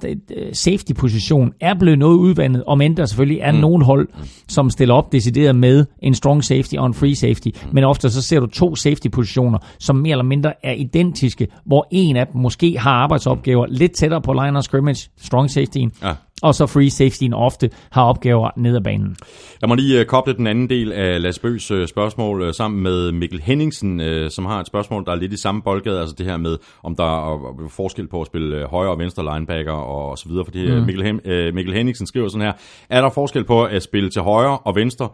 [0.53, 3.57] safety-position er blevet noget udvandet, om end der selvfølgelig er mm.
[3.57, 4.07] nogen hold,
[4.47, 7.69] som stiller op decideret med en strong safety og en free safety, mm.
[7.73, 12.15] men ofte så ser du to safety-positioner, som mere eller mindre er identiske, hvor en
[12.15, 16.13] af dem måske har arbejdsopgaver lidt til tættere på line of scrimmage, strong safety, ja.
[16.41, 19.15] og så free safety ofte har opgaver ned ad banen.
[19.61, 22.83] Jeg må lige uh, koble den anden del af Las Bøs uh, spørgsmål uh, sammen
[22.83, 26.25] med Mikkel Henningsen, som har et spørgsmål, der er lidt i samme boldgade, altså det
[26.25, 30.29] her med, om der er forskel på at spille højre og venstre linebacker og, så
[30.29, 30.85] videre, fordi mm.
[30.85, 32.53] Mikkel, Hen- Mikkel Henningsen skriver sådan her,
[32.89, 35.09] er der forskel på at spille til højre og venstre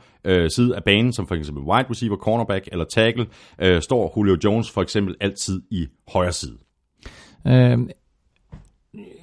[0.49, 3.25] side af banen, som for eksempel wide receiver, cornerback eller tackle,
[3.79, 6.58] står Julio Jones for eksempel altid i højre side?
[7.45, 7.88] Uh,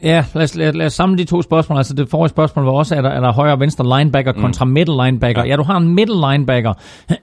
[0.02, 1.78] Ja, lad os, lad, lad os samle de to spørgsmål.
[1.78, 4.40] Altså det forrige spørgsmål var også, er der, er der højre og venstre linebacker mm.
[4.40, 5.42] kontra middle linebacker?
[5.42, 5.48] Ja.
[5.48, 6.72] ja, du har en middle linebacker,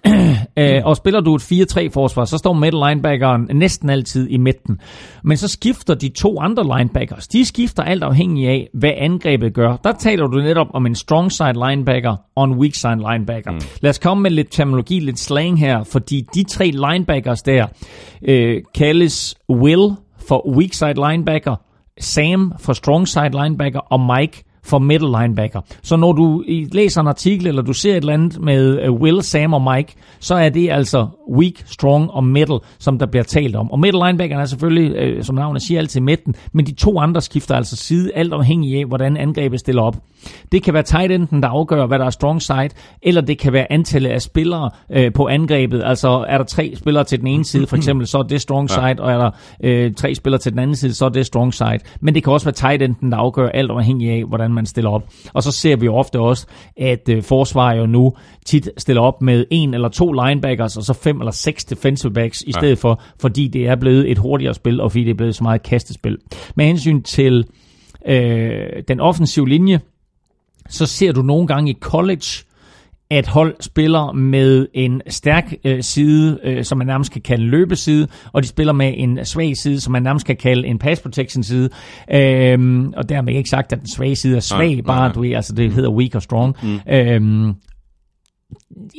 [0.60, 4.80] øh, og spiller du et 4-3 forsvar, så står middle linebackeren næsten altid i midten.
[5.24, 7.28] Men så skifter de to andre linebackers.
[7.28, 9.76] De skifter alt afhængig af, hvad angrebet gør.
[9.76, 13.52] Der taler du netop om en strong side linebacker og en weak side linebacker.
[13.52, 13.62] Mm.
[13.82, 17.66] Lad os komme med lidt terminologi, lidt slang her, fordi de tre linebackers der
[18.28, 19.92] øh, kaldes Will
[20.28, 21.56] for weak side linebacker,
[22.00, 25.62] Sam for Strongside linebacker og Mike for middle linebacker.
[25.84, 29.22] Så når du læser en artikel, eller du ser et eller andet med øh, Will,
[29.22, 33.56] Sam og Mike, så er det altså weak, strong og middle, som der bliver talt
[33.56, 33.72] om.
[33.72, 37.22] Og middle linebacker er selvfølgelig, øh, som navnet siger, altid midten, men de to andre
[37.22, 39.96] skifter altså side, alt afhængig af, hvordan angrebet stiller op.
[40.52, 42.70] Det kan være tight enden, der afgør, hvad der er strong side,
[43.02, 45.82] eller det kan være antallet af spillere øh, på angrebet.
[45.86, 48.70] Altså er der tre spillere til den ene side, for eksempel, så er det strong
[48.70, 49.32] side, og er der
[49.64, 51.80] øh, tre spillere til den anden side, så er det strong side.
[52.02, 54.92] Men det kan også være tight enden, der afgør alt afhængig af, hvordan man stiller
[54.92, 55.04] op.
[55.34, 58.14] Og så ser vi ofte også, at øh, forsvar jo nu
[58.46, 62.42] tit stiller op med en eller to linebackers, og så fem eller seks defensive backs
[62.42, 62.90] i stedet ja.
[62.90, 65.64] for, fordi det er blevet et hurtigere spil, og fordi det er blevet så meget
[65.64, 66.18] kastespil.
[66.56, 67.46] Med hensyn til
[68.08, 69.80] øh, den offensive linje,
[70.70, 72.47] så ser du nogle gange i college,
[73.12, 78.08] at hold spiller med en stærk øh, side, øh, som man nærmest kan kalde løbeside,
[78.34, 81.44] og de spiller med en svag side, som man nærmest kan kalde en pass protection
[81.44, 81.70] side.
[82.14, 85.12] Øhm, og dermed ikke sagt, at den svage side er svag, ja, bare ja.
[85.12, 86.56] du altså det hedder weak og strong.
[86.64, 86.80] Mm.
[86.94, 87.54] Øhm,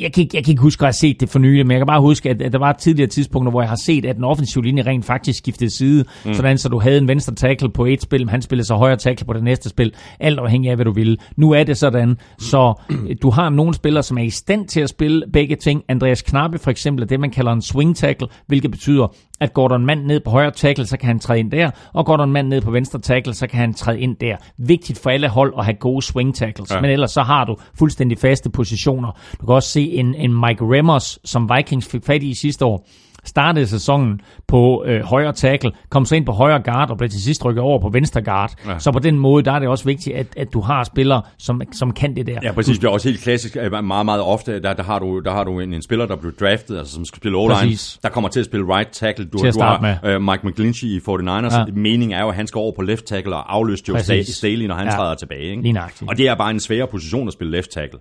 [0.01, 1.81] jeg kan, ikke, jeg kan ikke huske at have set det for nylig, men jeg
[1.81, 4.25] kan bare huske, at, at der var tidligere tidspunkter, hvor jeg har set, at den
[4.25, 6.35] offensive linje rent faktisk skiftede side, mm.
[6.35, 8.97] sådan så du havde en venstre tackle på et spil, men han spillede så højre
[8.97, 11.17] tackle på det næste spil, alt afhængig af, hvad du ville.
[11.37, 12.75] Nu er det sådan, så
[13.23, 15.83] du har nogle spillere, som er i stand til at spille begge ting.
[15.89, 19.69] Andreas Knappe for eksempel er det, man kalder en swing tackle, hvilket betyder, at går
[19.69, 22.17] der en mand ned på højre tackle, så kan han træde ind der, og går
[22.17, 24.37] der en mand ned på venstre tackle, så kan han træde ind der.
[24.59, 26.81] Vigtigt for alle hold at have gode swing tackles, ja.
[26.81, 29.11] men ellers så har du fuldstændig faste positioner.
[29.41, 32.87] Du kan også se en, en Mike Remmers, som Vikings fik fat i sidste år,
[33.25, 37.23] startede sæsonen på øh, højre tackle, kom så ind på højre guard og blev til
[37.23, 38.55] sidst rykket over på venstre guard.
[38.67, 38.79] Ja.
[38.79, 41.63] Så på den måde, der er det også vigtigt, at, at du har spillere, som,
[41.73, 42.39] som kan det der.
[42.43, 42.79] Ja, præcis.
[42.79, 43.57] Det er også helt klassisk.
[43.83, 46.33] Meget, meget ofte, der, der har du, der har du en, en spiller, der blev
[46.41, 49.25] draftet, altså som skal spille o der kommer til at spille right tackle.
[49.25, 51.59] Du, til du har uh, Mike McGlinchey i 49ers.
[51.59, 51.65] Ja.
[51.75, 54.75] Meningen er jo, at han skal over på left tackle og afløse Joe Staley, når
[54.75, 54.93] han ja.
[54.93, 55.51] træder tilbage.
[55.51, 55.81] Ikke?
[56.09, 57.99] Og det er bare en svær position at spille left tackle.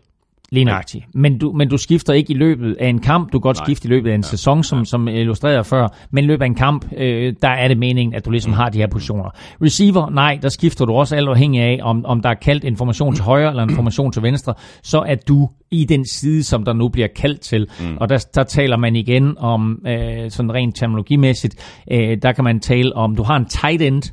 [0.51, 1.05] Lige nøjagtigt.
[1.13, 3.31] Men du, men du skifter ikke i løbet af en kamp.
[3.33, 3.65] Du kan godt Nej.
[3.65, 4.27] skifte i løbet af en ja.
[4.27, 4.85] sæson, som, ja.
[4.85, 5.87] som illustreret før.
[6.11, 8.57] Men i løbet af en kamp, øh, der er det meningen, at du ligesom mm.
[8.57, 9.29] har de her positioner.
[9.61, 13.15] Receiver, nej, der skifter du også alt afhængig af, om, om der er kaldt information
[13.15, 14.53] til højre eller information til venstre.
[14.83, 17.67] Så er du i den side, som der nu bliver kaldt til.
[17.79, 17.97] Mm.
[17.97, 22.59] Og der, der taler man igen om, øh, sådan rent terminologimæssigt, øh, der kan man
[22.59, 24.03] tale om, du har en tight end,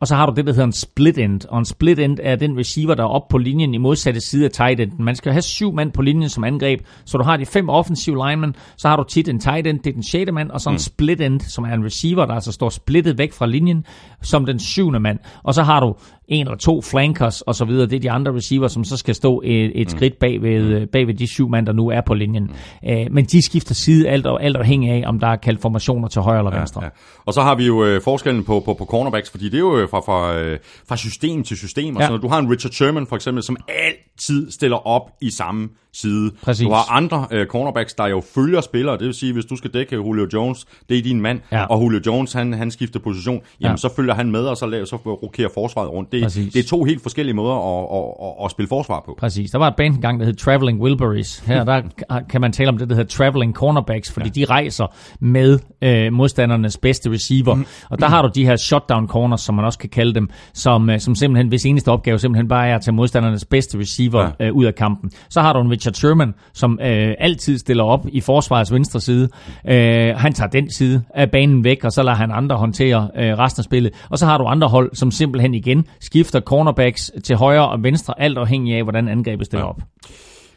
[0.00, 1.40] og så har du det, der hedder en split end.
[1.48, 4.44] Og en split end er den receiver, der er oppe på linjen i modsatte side
[4.44, 4.92] af tight end.
[4.98, 8.28] Man skal have syv mand på linjen som angreb, så du har de fem offensive
[8.28, 10.70] linemen, så har du tit en tight end, det er den sjette mand, og så
[10.70, 10.78] en mm.
[10.78, 13.86] split end, som er en receiver, der altså står splittet væk fra linjen,
[14.22, 15.18] som den syvende mand.
[15.42, 15.94] Og så har du
[16.30, 17.86] en eller to flankers og så videre.
[17.86, 19.88] Det er de andre receiver, som så skal stå et, et mm.
[19.88, 20.86] skridt bag ved, mm.
[20.92, 22.50] bag ved de syv mand, der nu er på linjen.
[22.82, 22.90] Mm.
[22.90, 26.08] Uh, men de skifter side alt, og alt afhængig af, om der er kaldt formationer
[26.08, 26.84] til højre eller venstre.
[26.84, 26.88] Ja.
[27.26, 29.86] Og så har vi jo uh, forskellen på, på, på cornerbacks, fordi det er jo
[29.90, 30.58] fra, fra, uh,
[30.88, 31.96] fra system til system.
[31.96, 32.06] Og ja.
[32.06, 36.30] sådan, du har en Richard Sherman for eksempel, som altid stiller op i samme side.
[36.42, 36.66] Præcis.
[36.66, 38.98] Du har andre uh, cornerbacks, der jo følger spillere.
[38.98, 41.64] Det vil sige, hvis du skal dække Julio Jones, det er din mand, ja.
[41.64, 43.76] og Julio Jones, han, han skifter position, jamen ja.
[43.76, 46.12] så følger han med, og så, laver, så rokerer forsvaret rundt.
[46.12, 49.14] Det, det er to helt forskellige måder at, at, at, at spille forsvar på.
[49.18, 49.50] Præcis.
[49.50, 51.38] Der var et band engang, der hed Traveling Wilburys.
[51.38, 51.82] Her der
[52.30, 54.40] kan man tale om det, der hedder Traveling Cornerbacks, fordi ja.
[54.40, 54.86] de rejser
[55.20, 57.54] med øh, modstandernes bedste receiver.
[57.54, 57.66] Mm.
[57.90, 60.90] Og der har du de her shutdown corners, som man også kan kalde dem, som,
[60.90, 64.46] øh, som simpelthen, hvis eneste opgave simpelthen bare er at tage modstandernes bedste receiver ja.
[64.46, 65.10] øh, ud af kampen.
[65.30, 69.28] Så har du en Richard Sherman, som øh, altid stiller op i forsvarets venstre side.
[69.68, 73.38] Øh, han tager den side af banen væk, og så lader han andre håndtere øh,
[73.38, 73.92] resten af spillet.
[74.08, 78.20] Og så har du andre hold, som simpelthen igen skifter cornerbacks til højre og venstre,
[78.20, 79.68] alt afhængig af, hvordan angrebet stiller ja.
[79.68, 79.82] op.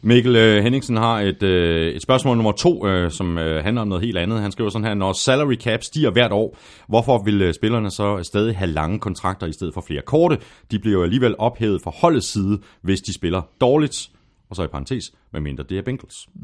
[0.01, 1.49] Mikkel uh, Henningsen har et, uh,
[1.95, 4.41] et spørgsmål nummer to, uh, som uh, handler om noget helt andet.
[4.41, 8.23] Han skriver sådan her, når salary cap stiger hvert år, hvorfor vil uh, spillerne så
[8.23, 10.37] stadig have lange kontrakter i stedet for flere korte?
[10.71, 14.09] De bliver jo alligevel ophævet for holdets side, hvis de spiller dårligt.
[14.49, 16.27] Og så i parentes, medmindre det er Bengals.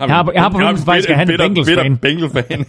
[0.00, 1.96] jeg har, jeg har på fornemmelsen faktisk, at han er Bengals-fan.
[1.96, 2.66] Bengals-fan,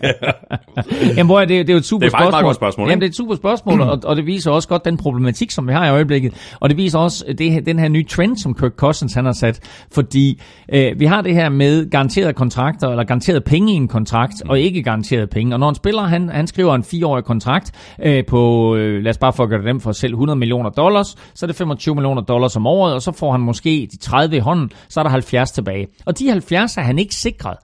[1.17, 2.43] Jamen, hvor er det, det er jo et super det er spørgsmål.
[2.43, 2.89] godt spørgsmål.
[2.89, 5.67] Jamen, det er et super spørgsmål, og, og det viser også godt den problematik, som
[5.67, 6.33] vi har i øjeblikket.
[6.59, 9.85] Og det viser også det, den her nye trend, som Kirk Cousins han har sat.
[9.91, 10.41] Fordi
[10.73, 14.49] øh, vi har det her med garanterede kontrakter, eller garanterede penge i en kontrakt, mm.
[14.49, 15.55] og ikke garanterede penge.
[15.55, 19.17] Og når en spiller, han, han skriver en fireårig kontrakt øh, på, øh, lad os
[19.17, 22.21] bare få gøre det dem for selv 100 millioner dollars, så er det 25 millioner
[22.21, 25.09] dollars om året, og så får han måske de 30 i hånden, så er der
[25.09, 25.87] 70 tilbage.
[26.05, 27.57] Og de 70 er han ikke sikret.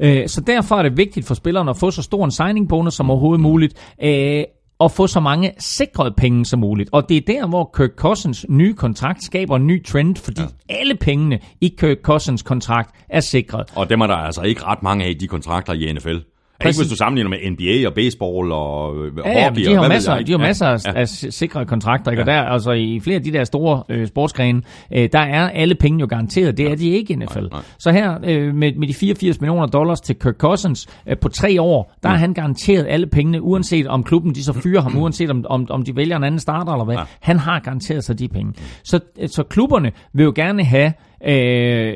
[0.00, 2.94] Øh, så derfor er det vigtigt for spillerne at få så stor en signing bonus
[2.94, 4.44] som overhovedet muligt, øh,
[4.78, 6.90] og få så mange sikrede penge som muligt.
[6.92, 10.78] Og det er der, hvor Kirk Cousins nye kontrakt skaber en ny trend, fordi ja.
[10.80, 13.72] alle pengene i Kirk Cousins kontrakt er sikret.
[13.76, 16.16] Og dem er der altså ikke ret mange af, de kontrakter i NFL.
[16.60, 16.78] Præcis.
[16.78, 19.64] Ikke hvis du sammenligner med NBA og baseball og øh, ja, hockey.
[19.64, 21.00] Ja, de har masser, de har masser ja, af, ja.
[21.00, 22.10] af sikre kontrakter.
[22.10, 22.20] Ikke?
[22.20, 22.40] Ja.
[22.40, 24.62] Og der, altså, i flere af de der store øh, sportsgrene,
[24.94, 26.56] øh, der er alle penge jo garanteret.
[26.56, 26.70] Det ja.
[26.70, 27.16] er de ikke i.
[27.16, 27.60] Nej, nej.
[27.78, 31.62] Så her øh, med, med de 84 millioner dollars til Kirk Cousins øh, på tre
[31.62, 32.14] år, der ja.
[32.14, 35.66] er han garanteret alle pengene, uanset om klubben de så fyrer ham, uanset om, om,
[35.70, 36.96] om de vælger en anden starter eller hvad.
[36.96, 37.02] Ja.
[37.20, 38.52] Han har garanteret sig de penge.
[38.84, 40.92] Så, øh, så klubberne vil jo gerne have
[41.24, 41.94] øh,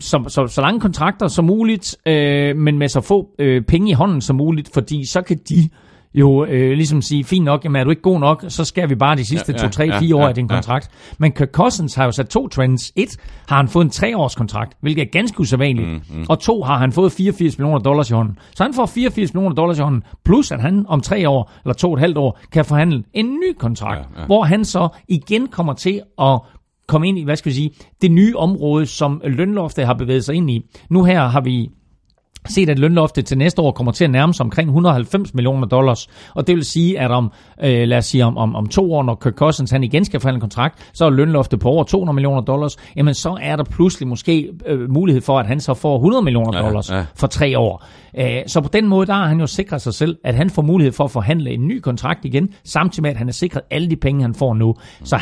[0.00, 3.92] så, så, så lange kontrakter som muligt, øh, men med så få øh, penge i
[3.92, 5.68] hånden som muligt, fordi så kan de
[6.14, 8.94] jo øh, ligesom sige, fint nok, jamen er du ikke god nok, så skal vi
[8.94, 10.90] bare de sidste ja, 2, 3, 4 år ja, af din kontrakt.
[10.92, 11.14] Ja.
[11.18, 12.92] Men Kirk Cousins har jo sat to trends.
[12.96, 13.16] Et,
[13.48, 15.88] har han fået en treårs kontrakt, hvilket er ganske usædvanligt.
[15.88, 16.26] Mm, mm.
[16.28, 18.38] Og to, har han fået 84 millioner dollars i hånden.
[18.54, 21.74] Så han får 84 millioner dollars i hånden, plus at han om tre år, eller
[21.74, 24.26] to og et halvt år, kan forhandle en ny kontrakt, ja, ja.
[24.26, 26.40] hvor han så igen kommer til at
[26.86, 27.70] komme ind i, hvad skal vi sige,
[28.02, 30.66] det nye område, som lønloftet har bevæget sig ind i.
[30.90, 31.70] Nu her har vi
[32.48, 36.08] set, at lønloftet til næste år kommer til at nærme sig omkring 190 millioner dollars.
[36.34, 39.02] Og det vil sige, at om, øh, lad os sige, om, om, om to år,
[39.02, 42.14] når Kirk Cousins han igen skal forhandle en kontrakt, så er lønloftet på over 200
[42.14, 42.76] millioner dollars.
[42.96, 46.62] Jamen, så er der pludselig måske øh, mulighed for, at han så får 100 millioner
[46.62, 47.84] dollars ja, for tre år.
[48.18, 50.62] Øh, så på den måde, der har han jo sikret sig selv, at han får
[50.62, 53.90] mulighed for at forhandle en ny kontrakt igen, samtidig med, at han er sikret alle
[53.90, 54.74] de penge, han får nu.
[55.04, 55.16] Så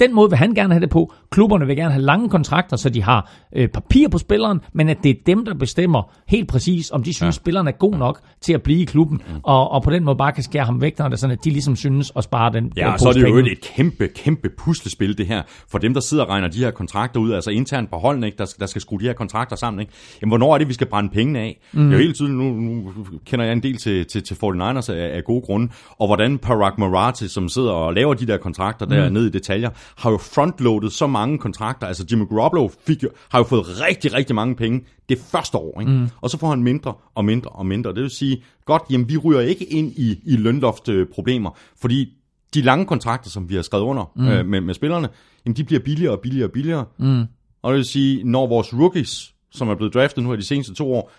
[0.00, 1.12] Den måde vil han gerne have det på.
[1.30, 4.96] Klubberne vil gerne have lange kontrakter, så de har øh, papir på spilleren, men at
[5.02, 7.40] det er dem, der bestemmer helt præcis, om de synes, ja.
[7.40, 9.40] spilleren er god nok til at blive i klubben, mm.
[9.42, 11.50] og, og på den måde bare kan skære ham væk, når det sådan, at de
[11.50, 15.18] ligesom synes at spare den Ja, og så er det jo et kæmpe, kæmpe puslespil,
[15.18, 17.96] det her, for dem, der sidder og regner de her kontrakter ud, altså internt på
[17.96, 19.80] holdene, ikke, der, der skal skrue de her kontrakter sammen.
[19.80, 19.92] Ikke?
[20.22, 21.60] Jamen, hvornår er det, vi skal brænde pengene af?
[21.72, 21.80] Mm.
[21.84, 22.92] Det er jo hele tiden, nu, nu
[23.26, 25.68] kender jeg en del til, til, til 49ers af, af gode grunde,
[25.98, 29.14] og hvordan Parag Marati, som sidder og laver de der kontrakter der mm.
[29.14, 31.86] ned i detaljer, har jo frontloadet så mange kontrakter.
[31.86, 35.80] Altså Jimmy Garoppolo fik jo, har jo fået rigtig, rigtig mange penge det første år.
[35.80, 35.92] Ikke?
[35.92, 36.08] Mm.
[36.20, 37.94] Og så får han mindre og mindre og mindre.
[37.94, 42.12] Det vil sige, godt, jamen vi ryger ikke ind i, i lønloftproblemer, fordi
[42.54, 44.28] de lange kontrakter, som vi har skrevet under mm.
[44.28, 45.08] øh, med, med spillerne,
[45.46, 46.84] jamen de bliver billigere og billigere og billigere.
[46.98, 47.24] Mm.
[47.62, 50.74] Og det vil sige, når vores rookies, som er blevet draftet nu af de seneste
[50.74, 51.12] to år,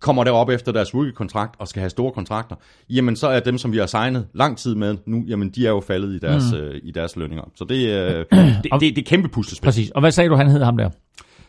[0.00, 2.56] kommer derop efter deres rookie-kontrakt og skal have store kontrakter,
[2.90, 5.70] jamen så er dem, som vi har signet lang tid med nu, jamen de er
[5.70, 6.58] jo faldet i deres, mm.
[6.58, 7.44] øh, i deres lønninger.
[7.54, 8.24] Så det, øh,
[8.62, 9.64] det, det, det er kæmpe puslespil.
[9.64, 9.90] Præcis.
[9.90, 10.90] Og hvad sagde du, han hed ham der?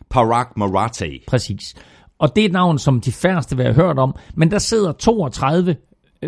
[0.09, 1.19] Parag Marathe.
[1.27, 1.75] Præcis.
[2.19, 4.91] Og det er et navn, som de færreste vil have hørt om, men der sidder
[4.91, 5.75] 32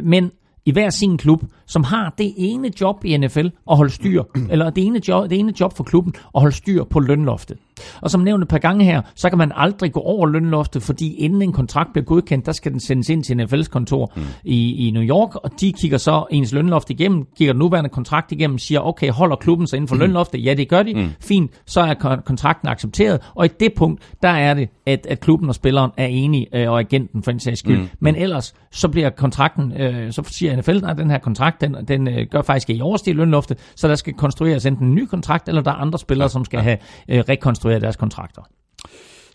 [0.03, 0.32] mænd
[0.66, 4.70] i hver sin klub, som har det ene job i NFL at holde styr, eller
[4.70, 7.57] det ene job, det ene job for klubben at holde styr på lønloftet.
[8.01, 11.15] Og som nævnt et par gange her, så kan man aldrig gå over lønloftet, fordi
[11.15, 14.21] inden en kontrakt bliver godkendt, der skal den sendes ind til NFL's kontor mm.
[14.43, 18.32] i, i New York, og de kigger så ens lønloft igennem, kigger den nuværende kontrakt
[18.32, 20.01] igennem, siger, okay, holder klubben sig inden for mm.
[20.01, 20.45] lønloftet?
[20.45, 20.93] Ja, det gør de.
[20.93, 21.09] Mm.
[21.19, 21.93] Fint, så er
[22.25, 26.05] kontrakten accepteret, og i det punkt, der er det, at, at klubben og spilleren er
[26.05, 27.77] enige, øh, og agenten for en sags skyld.
[27.77, 27.89] Mm.
[27.99, 32.07] Men ellers, så bliver kontrakten, øh, så siger NFL, at den her kontrakt, den, den
[32.07, 35.61] øh, gør faktisk ikke overstige lønloftet, så der skal konstrueres enten en ny kontrakt, eller
[35.61, 36.77] der er andre spillere, som skal have
[37.09, 38.41] øh, rekonstrueret deres kontrakter.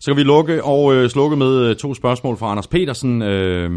[0.05, 3.21] Så kan vi lukke og øh, slukke med øh, to spørgsmål fra Anders Petersen.
[3.21, 3.69] Øh,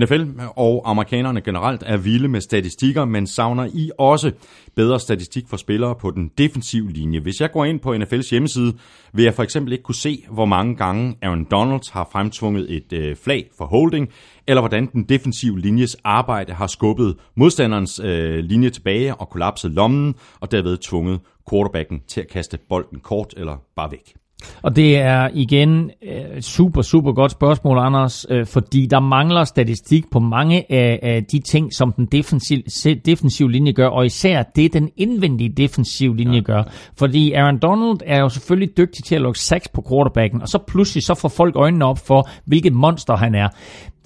[0.00, 0.22] NFL
[0.56, 4.32] og amerikanerne generelt er vilde med statistikker, men savner I også
[4.76, 7.20] bedre statistik for spillere på den defensive linje?
[7.20, 8.74] Hvis jeg går ind på NFL's hjemmeside,
[9.12, 12.92] vil jeg for eksempel ikke kunne se, hvor mange gange Aaron Donalds har fremtvunget et
[12.92, 14.08] øh, flag for holding,
[14.46, 20.14] eller hvordan den defensive linjes arbejde har skubbet modstanderens øh, linje tilbage og kollapset lommen,
[20.40, 21.20] og derved tvunget
[21.50, 24.14] quarterbacken til at kaste bolden kort eller bare væk.
[24.62, 30.10] Og det er igen et super, super godt spørgsmål, Anders, øh, fordi der mangler statistik
[30.10, 32.58] på mange af de ting, som den defensiv,
[33.06, 36.40] defensive linje gør, og især det, den indvendige defensive linje ja.
[36.40, 36.62] gør.
[36.98, 40.58] Fordi Aaron Donald er jo selvfølgelig dygtig til at lukke sacks på quarterbacken, og så
[40.68, 43.48] pludselig så får folk øjnene op for, hvilket monster han er.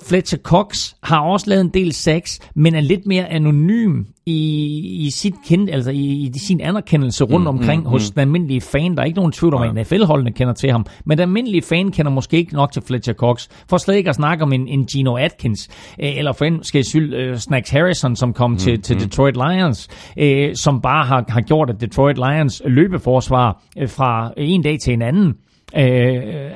[0.09, 5.11] Fletcher Cox har også lavet en del sex, men er lidt mere anonym i, i
[5.11, 8.15] sit kend, altså i, i sin anerkendelse rundt mm, omkring mm, hos mm.
[8.15, 8.95] den almindelige fan.
[8.95, 11.91] Der er ikke nogen tvivl om, at NFL-holdene kender til ham, men den almindelige fan
[11.91, 13.49] kender måske ikke nok til Fletcher Cox.
[13.69, 15.69] For slet ikke at snakke om en, en Gino Atkins,
[16.01, 19.03] øh, eller for en skal skyld uh, Snacks Harrison, som kom mm, til, til mm.
[19.03, 19.89] Detroit Lions,
[20.19, 24.93] øh, som bare har, har gjort, at Detroit Lions løbeforsvar øh, fra en dag til
[24.93, 25.35] en anden
[25.77, 25.83] øh,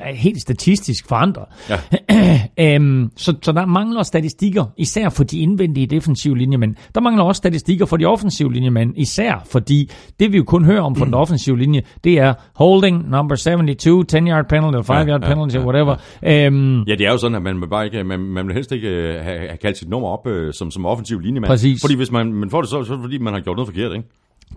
[0.01, 1.45] er helt statistisk forandret.
[1.69, 1.77] Ja.
[2.75, 6.75] øhm, så, så der mangler statistikker, især for de indvendige defensive linjemænd.
[6.95, 10.81] Der mangler også statistikker for de offensive linjemænd, især fordi det vi jo kun hører
[10.81, 15.55] om på den offensive linje, det er holding, number 72, 10-yard penalty, 5-yard ja, penalty,
[15.55, 15.95] ja, whatever.
[16.23, 16.45] Ja.
[16.45, 18.87] Øhm, ja, det er jo sådan, at man bare ikke, man, man vil helst ikke
[18.87, 21.49] øh, have, have kaldt sit nummer op øh, som, som offensiv linjemand.
[21.49, 21.81] Præcis.
[21.83, 23.67] Fordi hvis man, man får det, så, så er det fordi, man har gjort noget
[23.67, 24.07] forkert, ikke?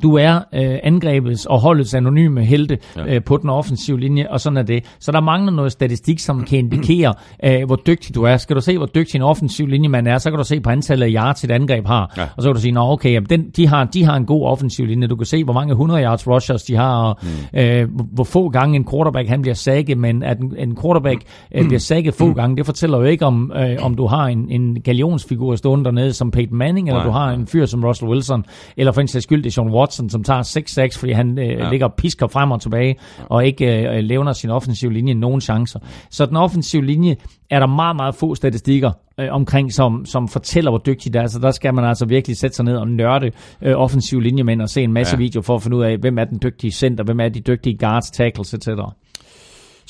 [0.03, 3.15] Du er øh, angrebets og holdets anonyme helte ja.
[3.15, 4.85] øh, på den offensive linje, og sådan er det.
[5.01, 7.15] Så der mangler noget statistik, som kan indikere,
[7.45, 8.37] øh, hvor dygtig du er.
[8.37, 11.07] Skal du se, hvor dygtig en offensiv linjemand er, så kan du se på antallet
[11.07, 12.13] af yards, et angreb har.
[12.17, 12.23] Ja.
[12.37, 14.47] Og så kan du sige, nå okay, jamen, den, de, har, de har en god
[14.47, 15.07] offensiv linje.
[15.07, 17.59] Du kan se, hvor mange 100 yards rushers de har, og mm.
[17.61, 21.23] øh, hvor få gange en quarterback han bliver sækket, men at en, en quarterback
[21.55, 24.47] øh, bliver sækket få gange, det fortæller jo ikke om, øh, om du har en,
[24.51, 27.07] en galionsfigur stående dernede som Peyton Manning, eller Nej.
[27.07, 28.45] du har en fyr som Russell Wilson,
[28.77, 31.49] eller for en sags skyld, det er Sean Watson, som tager 6-6, fordi han øh,
[31.49, 31.71] ja.
[31.71, 32.97] ligger og pisker frem og tilbage,
[33.29, 35.81] og ikke øh, levner sin offensive linje nogen chancer.
[36.11, 37.17] Så den offensive linje
[37.51, 41.27] er der meget, meget få statistikker øh, omkring, som, som fortæller, hvor dygtig det er.
[41.27, 43.31] Så der skal man altså virkelig sætte sig ned og nørde
[43.63, 45.19] øh, offensive linjemænd og se en masse ja.
[45.19, 47.79] video for at finde ud af, hvem er den dygtige center, hvem er de dygtige
[47.79, 48.69] guards, tackles, etc.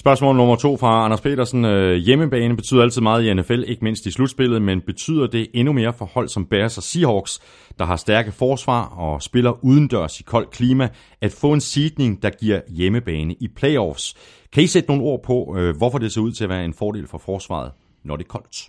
[0.02, 1.64] Spørgsmål nummer to fra Anders Petersen.
[1.64, 5.72] Øh, hjemmebane betyder altid meget i NFL, ikke mindst i slutspillet, men betyder det endnu
[5.72, 7.40] mere for hold som Bears og Seahawks,
[7.78, 10.88] der har stærke forsvar og spiller udendørs i koldt klima,
[11.20, 14.14] at få en sidning, der giver hjemmebane i playoffs?
[14.52, 16.74] Kan I sætte nogle ord på, øh, hvorfor det ser ud til at være en
[16.74, 17.72] fordel for forsvaret,
[18.04, 18.68] når det er koldt?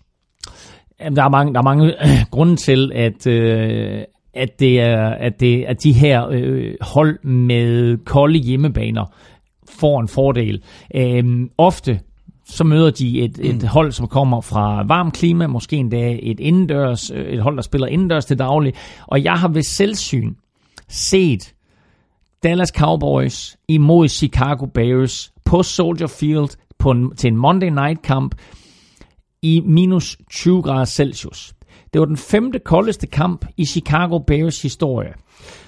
[1.00, 1.94] Jamen, der er mange, der er mange
[2.36, 4.02] grunde til, at, øh,
[4.34, 9.06] at, det er, at, det, at de her øh, hold med kolde hjemmebaner
[9.80, 10.64] får en fordel.
[10.96, 12.00] Øhm, ofte
[12.46, 13.68] så møder de et, et mm.
[13.68, 17.88] hold, som kommer fra varmt klima, måske endda et indendørs, øh, et hold, der spiller
[17.88, 18.74] indendørs til daglig.
[19.08, 20.34] Og jeg har ved selvsyn
[20.88, 21.54] set
[22.44, 28.36] Dallas Cowboys imod Chicago Bears på Soldier Field på en, til en Monday Night kamp
[29.42, 31.54] i minus 20 grader Celsius.
[31.94, 35.14] Det var den femte koldeste kamp i Chicago Bears historie.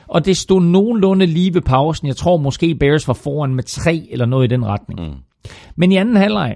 [0.07, 2.07] Og det stod nogenlunde lige ved pausen.
[2.07, 4.99] Jeg tror måske Bears var foran med tre eller noget i den retning.
[5.01, 5.15] Mm.
[5.75, 6.55] Men i anden halvleg,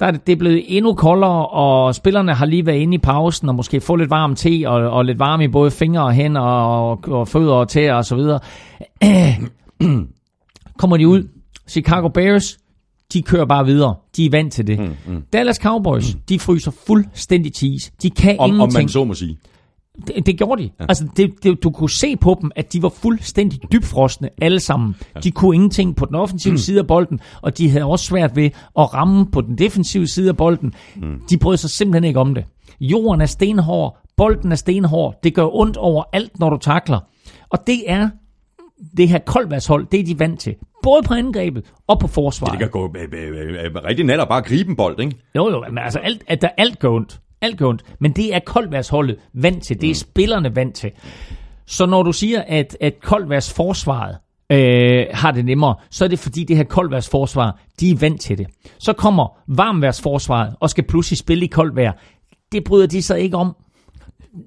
[0.00, 2.98] der er det, det er blevet endnu koldere, og spillerne har lige været inde i
[2.98, 6.12] pausen, og måske få lidt varm te, og, og lidt varme i både fingre og
[6.12, 8.40] hænder, og, og fødder og tæer og så videre.
[10.78, 11.28] Kommer de ud,
[11.68, 12.58] Chicago Bears,
[13.12, 13.94] de kører bare videre.
[14.16, 14.78] De er vant til det.
[14.78, 15.22] Mm, mm.
[15.32, 16.20] Dallas Cowboys, mm.
[16.28, 17.92] de fryser fuldstændig cheese.
[18.02, 18.76] De kan Om, ingenting.
[18.76, 19.38] om man så må sige.
[20.06, 20.70] Det, det gjorde de.
[20.80, 20.84] Ja.
[20.88, 24.94] Altså, det, det, du kunne se på dem, at de var fuldstændig dybfrosne alle sammen.
[25.14, 25.20] Ja.
[25.20, 26.58] De kunne ingenting på den offensive mm.
[26.58, 30.28] side af bolden, og de havde også svært ved at ramme på den defensive side
[30.28, 30.74] af bolden.
[30.96, 31.20] Mm.
[31.30, 32.44] De brød sig simpelthen ikke om det.
[32.80, 35.14] Jorden er stenhård, bolden er stenhård.
[35.22, 37.00] Det gør ondt over alt, når du takler.
[37.50, 38.08] Og det er
[38.96, 40.54] det her koldværshold, det er de vant til.
[40.82, 42.52] Både på angrebet og på forsvaret.
[42.52, 45.16] Det kan gå øh, øh, øh, rigtig net og bare gribe en bold, ikke?
[45.36, 47.20] Jo, jo, men altså alt, at der alt gør ondt.
[47.44, 47.82] Alt gør ondt.
[48.00, 49.80] Men det er koldværsholdet vant til.
[49.80, 50.90] Det er spillerne vant til.
[51.66, 54.16] Så når du siger, at, at koldværs forsvaret
[54.52, 58.38] øh, har det nemmere, så er det fordi det her koldværsforsvar, de er vant til
[58.38, 58.46] det.
[58.78, 61.92] Så kommer varmværsforsvaret og skal pludselig spille i koldvejr.
[62.52, 63.56] Det bryder de sig ikke om.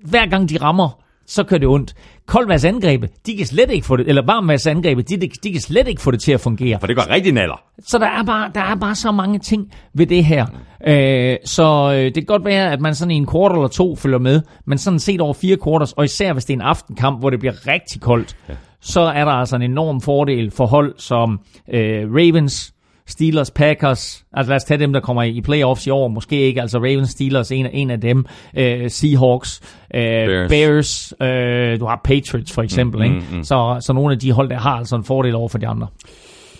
[0.05, 1.93] Hver gang de rammer, så gør det ondt.
[2.25, 5.61] Koldværs angrebet, de kan slet ikke få det, eller varmværs angrebet, de, de, de kan
[5.61, 6.79] slet ikke få det til at fungere.
[6.79, 7.61] For det går rigtig naller.
[7.79, 10.45] Så der er bare, der er bare så mange ting ved det her.
[10.87, 13.95] Øh, så øh, det kan godt være, at man sådan i en kvart eller to
[13.95, 17.19] følger med, men sådan set over fire quarters, og især hvis det er en aftenkamp,
[17.19, 18.53] hvor det bliver rigtig koldt, ja.
[18.81, 21.39] så er der altså en enorm fordel for hold som
[21.73, 22.73] øh, Ravens,
[23.07, 26.61] Steelers, Packers, altså lad os tage dem, der kommer i playoffs i år, måske ikke,
[26.61, 28.25] altså Ravens, Steelers, en, en af dem,
[28.57, 29.61] øh, Seahawks,
[29.95, 33.25] øh, Bears, Bears øh, du har Patriots for eksempel, mm, ikke?
[33.31, 33.43] Mm, mm.
[33.43, 35.87] Så, så nogle af de hold, der har altså en fordel over for de andre.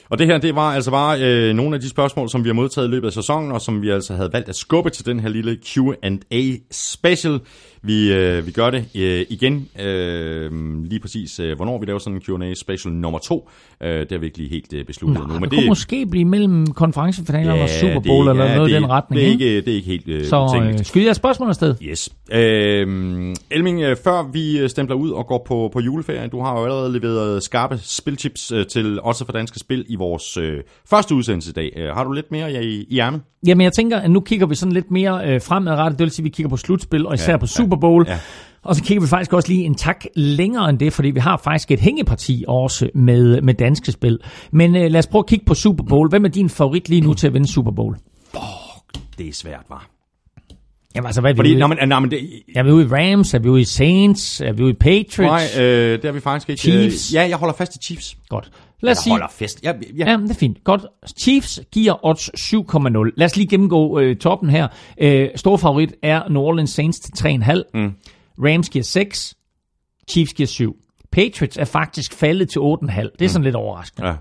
[0.09, 2.53] Og det her, det var altså bare øh, nogle af de spørgsmål, som vi har
[2.53, 5.19] modtaget i løbet af sæsonen, og som vi altså havde valgt at skubbe til den
[5.19, 6.41] her lille Q&A
[6.71, 7.39] special.
[7.87, 10.51] Vi, øh, vi gør det øh, igen, øh,
[10.83, 13.49] lige præcis øh, hvornår vi laver sådan en Q&A special nummer to.
[13.83, 15.33] Øh, det har vi ikke lige helt øh, besluttet Nå, nu.
[15.33, 18.55] Men det, det kunne måske blive mellem konferencefinalerne ja, og Super Bowl det, eller ja,
[18.55, 19.21] noget i den retning.
[19.21, 19.61] Det er ikke?
[19.61, 21.75] det er ikke helt øh, Så øh, skyd jeg spørgsmål afsted.
[21.81, 22.09] Yes.
[22.31, 26.63] Øh, Elming, øh, før vi stempler ud og går på, på juleferie, du har jo
[26.63, 30.59] allerede leveret skarpe spiltips øh, til også for danske spil i vores øh,
[30.89, 31.73] første udsendelse i dag.
[31.75, 33.21] Øh, har du lidt mere ja, i, i ærmet?
[33.47, 35.99] Jamen jeg tænker, at nu kigger vi sådan lidt mere øh, fremadrettet.
[35.99, 38.05] Det vil sige, at vi kigger på slutspil, og især ja, på Super Bowl.
[38.07, 38.19] Ja.
[38.63, 41.37] Og så kigger vi faktisk også lige en tak længere end det, fordi vi har
[41.43, 44.19] faktisk et hængeparti også med, med danske spil.
[44.51, 46.09] Men øh, lad os prøve at kigge på Super Bowl.
[46.09, 47.97] Hvem er din favorit lige nu til at vinde Super Bowl?
[48.33, 48.41] Oh,
[49.17, 49.87] det er svært, var.
[50.95, 52.19] Jamen altså, hvad er vi Fordi, ude nå, men, nå, men det,
[52.55, 53.33] Er vi ude i Rams?
[53.33, 54.41] Er vi ude i Saints?
[54.41, 55.55] Er vi ude i Patriots?
[55.55, 56.61] nej, øh, det har vi faktisk ikke.
[56.61, 57.11] Chiefs.
[57.11, 58.17] Øh, ja, jeg holder fast i Chiefs.
[58.29, 58.51] Godt.
[58.81, 59.63] Lad os sige, holder fest.
[59.63, 60.11] Ja, ja.
[60.11, 60.63] Ja, det er fint.
[60.63, 60.85] Godt.
[61.17, 62.29] Chiefs giver odds
[63.09, 63.13] 7,0.
[63.17, 64.67] Lad os lige gennemgå øh, toppen her.
[65.01, 67.61] Øh, stor favorit er New Orleans Saints til 3,5.
[67.73, 67.93] Mm.
[68.39, 69.35] Rams giver 6.
[70.09, 70.75] Chiefs giver 7.
[71.11, 73.01] Patriots er faktisk faldet til 8,5.
[73.19, 74.07] Det er sådan lidt overraskende.
[74.07, 74.15] Ja.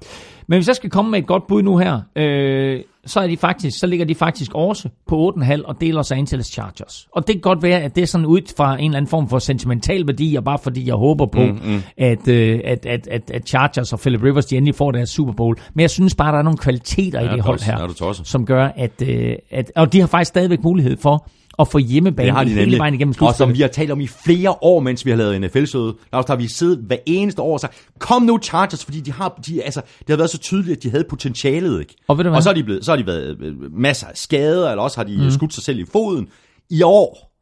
[0.48, 3.36] Men hvis jeg skal komme med et godt bud nu her, øh, så, er de
[3.36, 7.08] faktisk, så ligger de faktisk også på 8,5 og det er Los Angeles Chargers.
[7.12, 9.28] Og det kan godt være, at det er sådan ud fra en eller anden form
[9.28, 11.82] for sentimental værdi, og bare fordi jeg håber på, mm, mm.
[11.98, 15.32] At, øh, at, at, at, at Chargers og Philip Rivers de endelig får deres Super
[15.32, 15.56] Bowl.
[15.74, 18.46] Men jeg synes bare, der er nogle kvaliteter Ja, i det hold her, er som
[18.46, 19.72] gør, at, øh, at...
[19.76, 21.28] Og de har faktisk stadigvæk mulighed for
[21.58, 22.78] at få hjemmebane Det har de hele nemlig.
[22.78, 23.56] vejen igennem Og som slutspillet.
[23.56, 26.48] vi har talt om i flere år, mens vi har lavet NFL-søde, der har vi
[26.48, 30.08] siddet hver eneste år og sagt, kom nu Chargers, fordi de har, de, altså, det
[30.08, 31.94] har været så tydeligt, at de havde potentialet, ikke?
[32.08, 32.36] Og ved du hvad?
[32.36, 34.96] og så har de, blevet, så har de været øh, masser af skader, eller også
[34.96, 35.30] har de mm.
[35.30, 36.28] skudt sig selv i foden.
[36.70, 37.32] I år,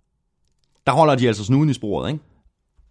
[0.87, 2.25] der holder de altså snuden i sporet, ikke?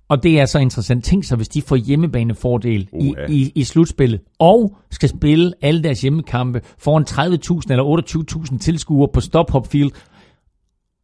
[0.10, 1.04] Og det er så interessant.
[1.04, 3.26] Tænk sig, hvis de får hjemmebanefordel i, Uha.
[3.30, 9.22] i, i slutspillet, og skal spille alle deres hjemmekampe foran 30.000 eller 28.000 tilskuere på
[9.22, 9.92] Stop Hop Field,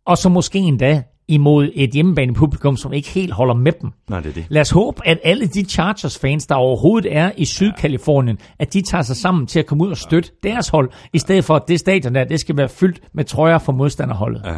[0.06, 3.90] og så måske endda imod et hjemmebanepublikum, som ikke helt holder med dem.
[4.10, 4.46] Nej, det er det.
[4.50, 9.02] Lad os håbe, at alle de Chargers-fans, der overhovedet er i Sydkalifornien, at de tager
[9.02, 11.80] sig sammen til at komme ud og støtte deres hold, i stedet for at det
[11.80, 14.42] stadion der, det skal være fyldt med trøjer for modstanderholdet.
[14.46, 14.56] Ja.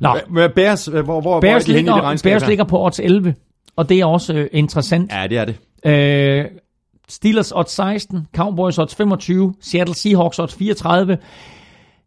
[0.00, 0.16] Nå,
[0.54, 2.48] Bears, øh, hvor, hvor, Bears, hvor er de henne i det ligger, regnskab Bears her?
[2.48, 3.34] ligger på odds 11,
[3.76, 5.12] og det er også øh, interessant.
[5.12, 5.56] Ja, det er det.
[5.84, 6.44] Øh,
[7.08, 11.18] Steelers odds 16, Cowboys odds 25, Seattle Seahawks odds 34.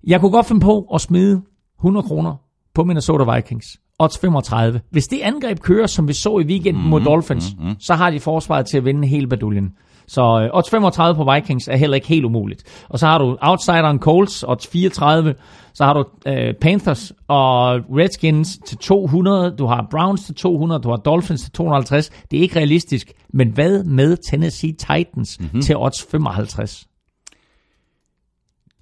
[0.08, 1.42] Jeg kunne godt finde på at smide
[1.84, 2.36] 100 kroner
[2.74, 3.66] på Minnesota Vikings.
[4.00, 4.82] Odds 35.
[4.90, 7.76] Hvis det angreb kører, som vi så i weekenden mm-hmm, mod Dolphins, mm-hmm.
[7.80, 9.74] så har de forsvaret til at vinde hele baduljen.
[10.08, 12.86] Så øh, odds 35 på Vikings er heller ikke helt umuligt.
[12.90, 15.36] Og så har du outsideren Colts, odds 34.
[15.74, 19.56] Så har du øh, Panthers og Redskins til 200.
[19.58, 20.82] Du har Browns til 200.
[20.82, 22.10] Du har Dolphins til 250.
[22.32, 23.12] Det er ikke realistisk.
[23.34, 25.62] Men hvad med Tennessee Titans mm-hmm.
[25.62, 26.88] til odds 55?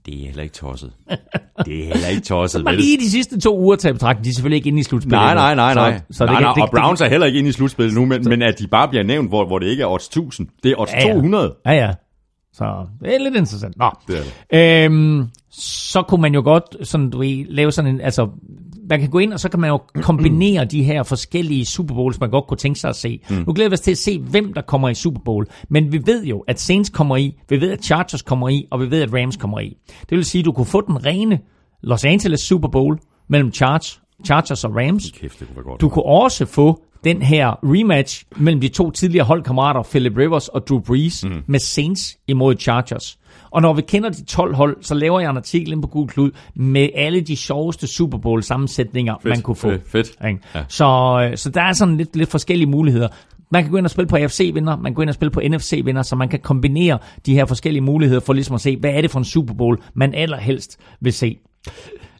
[0.05, 0.91] Det er heller ikke tosset.
[1.65, 2.75] Det er heller ikke tosset, vel?
[2.75, 5.19] lige de sidste to uger til betragtning, de er selvfølgelig ikke inde i slutspillet.
[5.19, 6.01] Nej, nej, nej, nej.
[6.11, 8.05] Så, så nej, det, nej det, og Browns er heller ikke inde i slutspillet nu,
[8.05, 10.47] men, men at de bare bliver nævnt, hvor, hvor det ikke er odds 1000.
[10.63, 11.13] Det er odds ja, ja.
[11.13, 11.55] 200.
[11.65, 11.93] Ja, ja.
[12.53, 13.77] Så det er lidt interessant.
[13.77, 13.91] Nå.
[14.07, 14.85] Det er det.
[14.85, 18.29] Øhm, så kunne man jo godt sådan, du ved, lave sådan en, altså
[18.89, 22.19] man kan gå ind, og så kan man jo kombinere de her forskellige Super Bowls,
[22.19, 23.19] man godt kunne tænke sig at se.
[23.29, 23.43] Mm.
[23.47, 25.47] Nu glæder vi os til at se, hvem der kommer i Super Bowl.
[25.69, 28.81] Men vi ved jo, at Saints kommer i, vi ved, at Chargers kommer i, og
[28.81, 29.77] vi ved, at Rams kommer i.
[30.09, 31.39] Det vil sige, at du kunne få den rene
[31.83, 35.11] Los Angeles Super Bowl mellem Chargers, Chargers og Rams.
[35.11, 35.81] Kæft, det kunne godt.
[35.81, 40.67] Du kunne også få den her rematch mellem de to tidligere holdkammerater, Philip Rivers og
[40.67, 41.43] Drew Brees, mm.
[41.47, 43.17] med Saints imod Chargers.
[43.51, 46.09] Og når vi kender de 12 hold, så laver jeg en artikel ind på Google
[46.09, 49.69] Klud med alle de sjoveste Super Bowl sammensætninger, fedt, man kunne få.
[49.69, 50.17] Fedt, fedt.
[50.55, 50.63] Ja.
[50.67, 50.85] Så,
[51.31, 53.07] øh, så der er sådan lidt, lidt forskellige muligheder.
[53.51, 55.41] Man kan gå ind og spille på AFC-vinder, man kan gå ind og spille på
[55.43, 59.01] NFC-vinder, så man kan kombinere de her forskellige muligheder for ligesom at se, hvad er
[59.01, 61.37] det for en Super Bowl, man allerhelst vil se.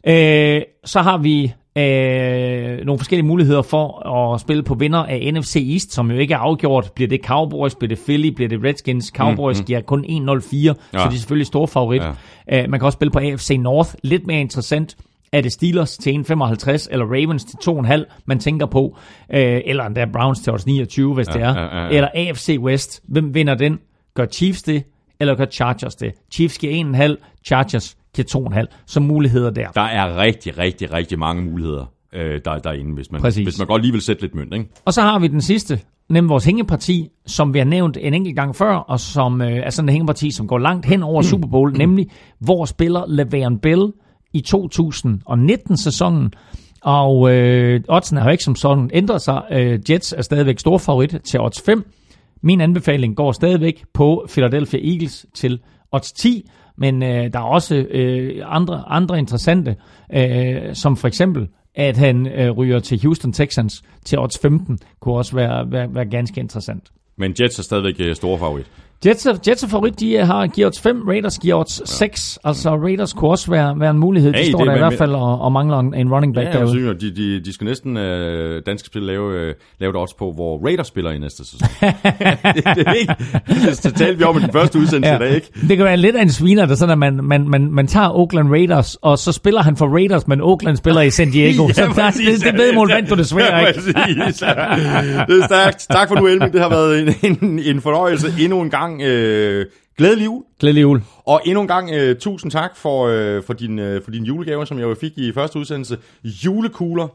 [0.06, 5.56] Øh, så har vi øh, nogle forskellige muligheder for at spille på vinder af NFC
[5.72, 6.92] East, som jo ikke er afgjort.
[6.94, 9.06] Bliver det Cowboys, bliver det Philly, bliver det Redskins?
[9.16, 9.66] Cowboys mm, mm.
[9.66, 10.18] giver kun 1-0-4, ja.
[10.22, 12.02] så de er selvfølgelig store favorit.
[12.48, 12.62] Ja.
[12.62, 14.96] Øh, man kan også spille på AFC North, lidt mere interessant.
[15.32, 18.96] Er det Steelers til 1,55 eller Ravens til 2,5, man tænker på?
[19.34, 21.54] Øh, eller endda Browns til også 29, hvis ja, det er.
[21.54, 21.88] Ja, ja, ja.
[21.88, 23.78] Eller AFC West, hvem vinder den?
[24.14, 24.84] Gør Chiefs det,
[25.20, 26.12] eller gør Chargers det?
[26.32, 28.84] Chiefs giver 1,5, Chargers giver 2,5.
[28.86, 29.70] Så muligheder der.
[29.70, 33.44] Der er rigtig, rigtig, rigtig mange muligheder øh, der, derinde, hvis man, Præcis.
[33.44, 34.54] hvis man godt lige vil sætte lidt mønt.
[34.54, 34.68] Ikke?
[34.84, 38.36] Og så har vi den sidste, nemlig vores hængeparti, som vi har nævnt en enkelt
[38.36, 41.48] gang før, og som øh, er sådan en hængeparti, som går langt hen over Super
[41.48, 42.06] Bowl, nemlig
[42.38, 43.92] hvor spiller Le'Veon Bell
[44.32, 46.32] i 2019-sæsonen.
[46.82, 49.42] Og øh, oddsen har jo ikke som sådan ændret sig.
[49.52, 51.84] Øh, Jets er stadigvæk stor favorit til odds 5.
[52.42, 55.60] Min anbefaling går stadigvæk på Philadelphia Eagles til
[55.92, 56.50] odds 10.
[56.76, 59.76] Men øh, der er også øh, andre, andre interessante,
[60.14, 65.14] øh, som for eksempel, at han øh, ryger til Houston Texans til odds 15, kunne
[65.14, 66.90] også være, være, være ganske interessant.
[67.16, 68.66] Men Jets er stadigvæk øh, store favorit.
[69.06, 71.86] Jets er, Jets er favorit, de har givet odds 5, Raiders odds ja.
[71.86, 72.38] 6.
[72.44, 74.32] Altså Raiders kunne også være, være en mulighed.
[74.32, 76.70] De står det, der i hvert fald og, og mangler en running back ja, derude.
[76.70, 78.02] Synes, de, de, de skal næsten uh,
[78.66, 81.58] danske spil lave, uh, lave et odds på, hvor Raiders spiller i næste sæson.
[81.80, 83.14] det, det, er ikke,
[83.82, 85.18] det talte vi om i den første udsendelse ja.
[85.18, 85.48] dag, ikke?
[85.68, 88.08] Det kan være lidt af en sviner, der sådan, at man, man, man, man tager
[88.08, 91.66] Oakland Raiders, og så spiller han for Raiders, men Oakland spiller i San Diego.
[91.68, 93.80] ja, så der, det, det vedmål vandt du desværre ja, ikke.
[95.28, 95.86] det er stærkt.
[95.90, 96.52] Tak for nu, Elming.
[96.52, 98.91] Det har været en, en, en fornøjelse endnu en gang.
[99.00, 99.66] Øh, øh,
[99.98, 100.42] glædelig jul.
[100.60, 101.02] Glædelig jul.
[101.26, 104.66] Og endnu en gang øh, tusind tak for, øh, for, din, øh, for din julegave,
[104.66, 105.98] som jeg jo fik i første udsendelse.
[106.24, 107.08] Julekugler.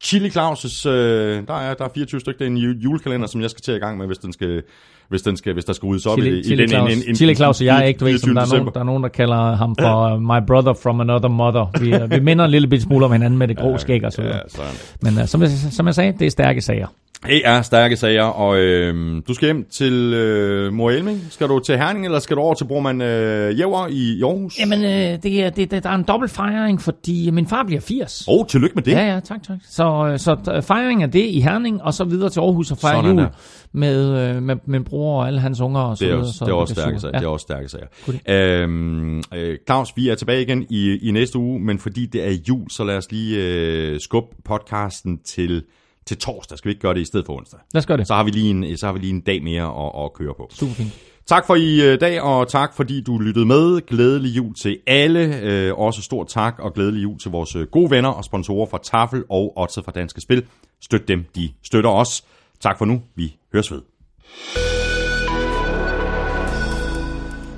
[0.00, 3.62] Chili Claus' øh, der, er, der er 24 stykker i en julekalender, som jeg skal
[3.62, 4.62] til i gang med, hvis den skal,
[5.08, 6.74] hvis, den skal, hvis der skal ryddes op Chili, i, i den.
[6.74, 8.70] En, en, en, Chili Claus og jeg er ikke, du ved, som der er, nogen,
[8.74, 11.80] der er nogen, der kalder ham for uh, my brother from another mother.
[11.80, 14.22] Vi, uh, vi minder en lille smule om hinanden med det grå skæg og så
[14.22, 14.40] videre.
[14.58, 14.64] Ja,
[15.02, 16.86] Men uh, som, som jeg sagde, det er stærke sager.
[17.26, 21.26] Det er stærke sager, og øh, du skal hjem til øh, Mor Elming.
[21.30, 24.58] Skal du til Herning, eller skal du over til Brormand øh, Jæver i, Aarhus?
[24.58, 28.24] Jamen, øh, det er, det, der er en dobbelt fejring, fordi min far bliver 80.
[28.28, 28.92] Åh, oh, tillykke med det.
[28.92, 29.58] Ja, ja, tak, tak.
[29.68, 33.06] Så, øh, så fejring af det i Herning, og så videre til Aarhus og fejre
[33.06, 33.26] jul
[33.72, 36.28] med, øh, med min bror og alle hans unger og så det er videre.
[36.28, 37.12] Også, så det er også stærke sager.
[37.14, 37.18] Ja.
[37.18, 38.62] Det er også stærke sager.
[38.62, 42.36] Øhm, øh, Claus, vi er tilbage igen i, i næste uge, men fordi det er
[42.48, 45.62] jul, så lad os lige øh, skubbe podcasten til
[46.08, 46.58] til torsdag.
[46.58, 47.60] Skal vi ikke gøre det i stedet for onsdag?
[47.74, 48.06] Lad os gøre det.
[48.06, 50.34] Så har vi lige en, så har vi lige en dag mere at, at køre
[50.36, 50.48] på.
[50.50, 50.92] Super fint.
[51.26, 53.86] Tak for i øh, dag, og tak fordi du lyttede med.
[53.86, 55.40] Glædelig jul til alle.
[55.42, 58.78] Øh, også stort tak og glædelig jul til vores øh, gode venner og sponsorer fra
[58.82, 60.46] Tafel og Otze fra Danske Spil.
[60.80, 62.24] Støt dem, de støtter os.
[62.60, 63.02] Tak for nu.
[63.14, 63.80] Vi høres ved.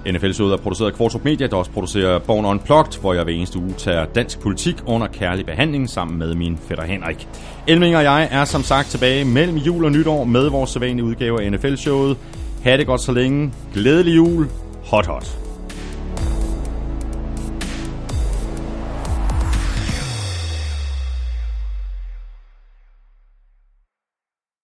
[0.07, 3.59] NFL-showet er produceret af Kvartrup Media, der også producerer Born Unplugged, hvor jeg hver eneste
[3.59, 7.29] uge tager dansk politik under kærlig behandling sammen med min fætter Henrik.
[7.67, 11.43] Elming og jeg er som sagt tilbage mellem jul og nytår med vores sædvanlige udgave
[11.43, 12.17] af NFL-showet.
[12.63, 13.53] Ha' det godt så længe.
[13.75, 14.49] Glædelig jul.
[14.85, 15.50] Hot hot.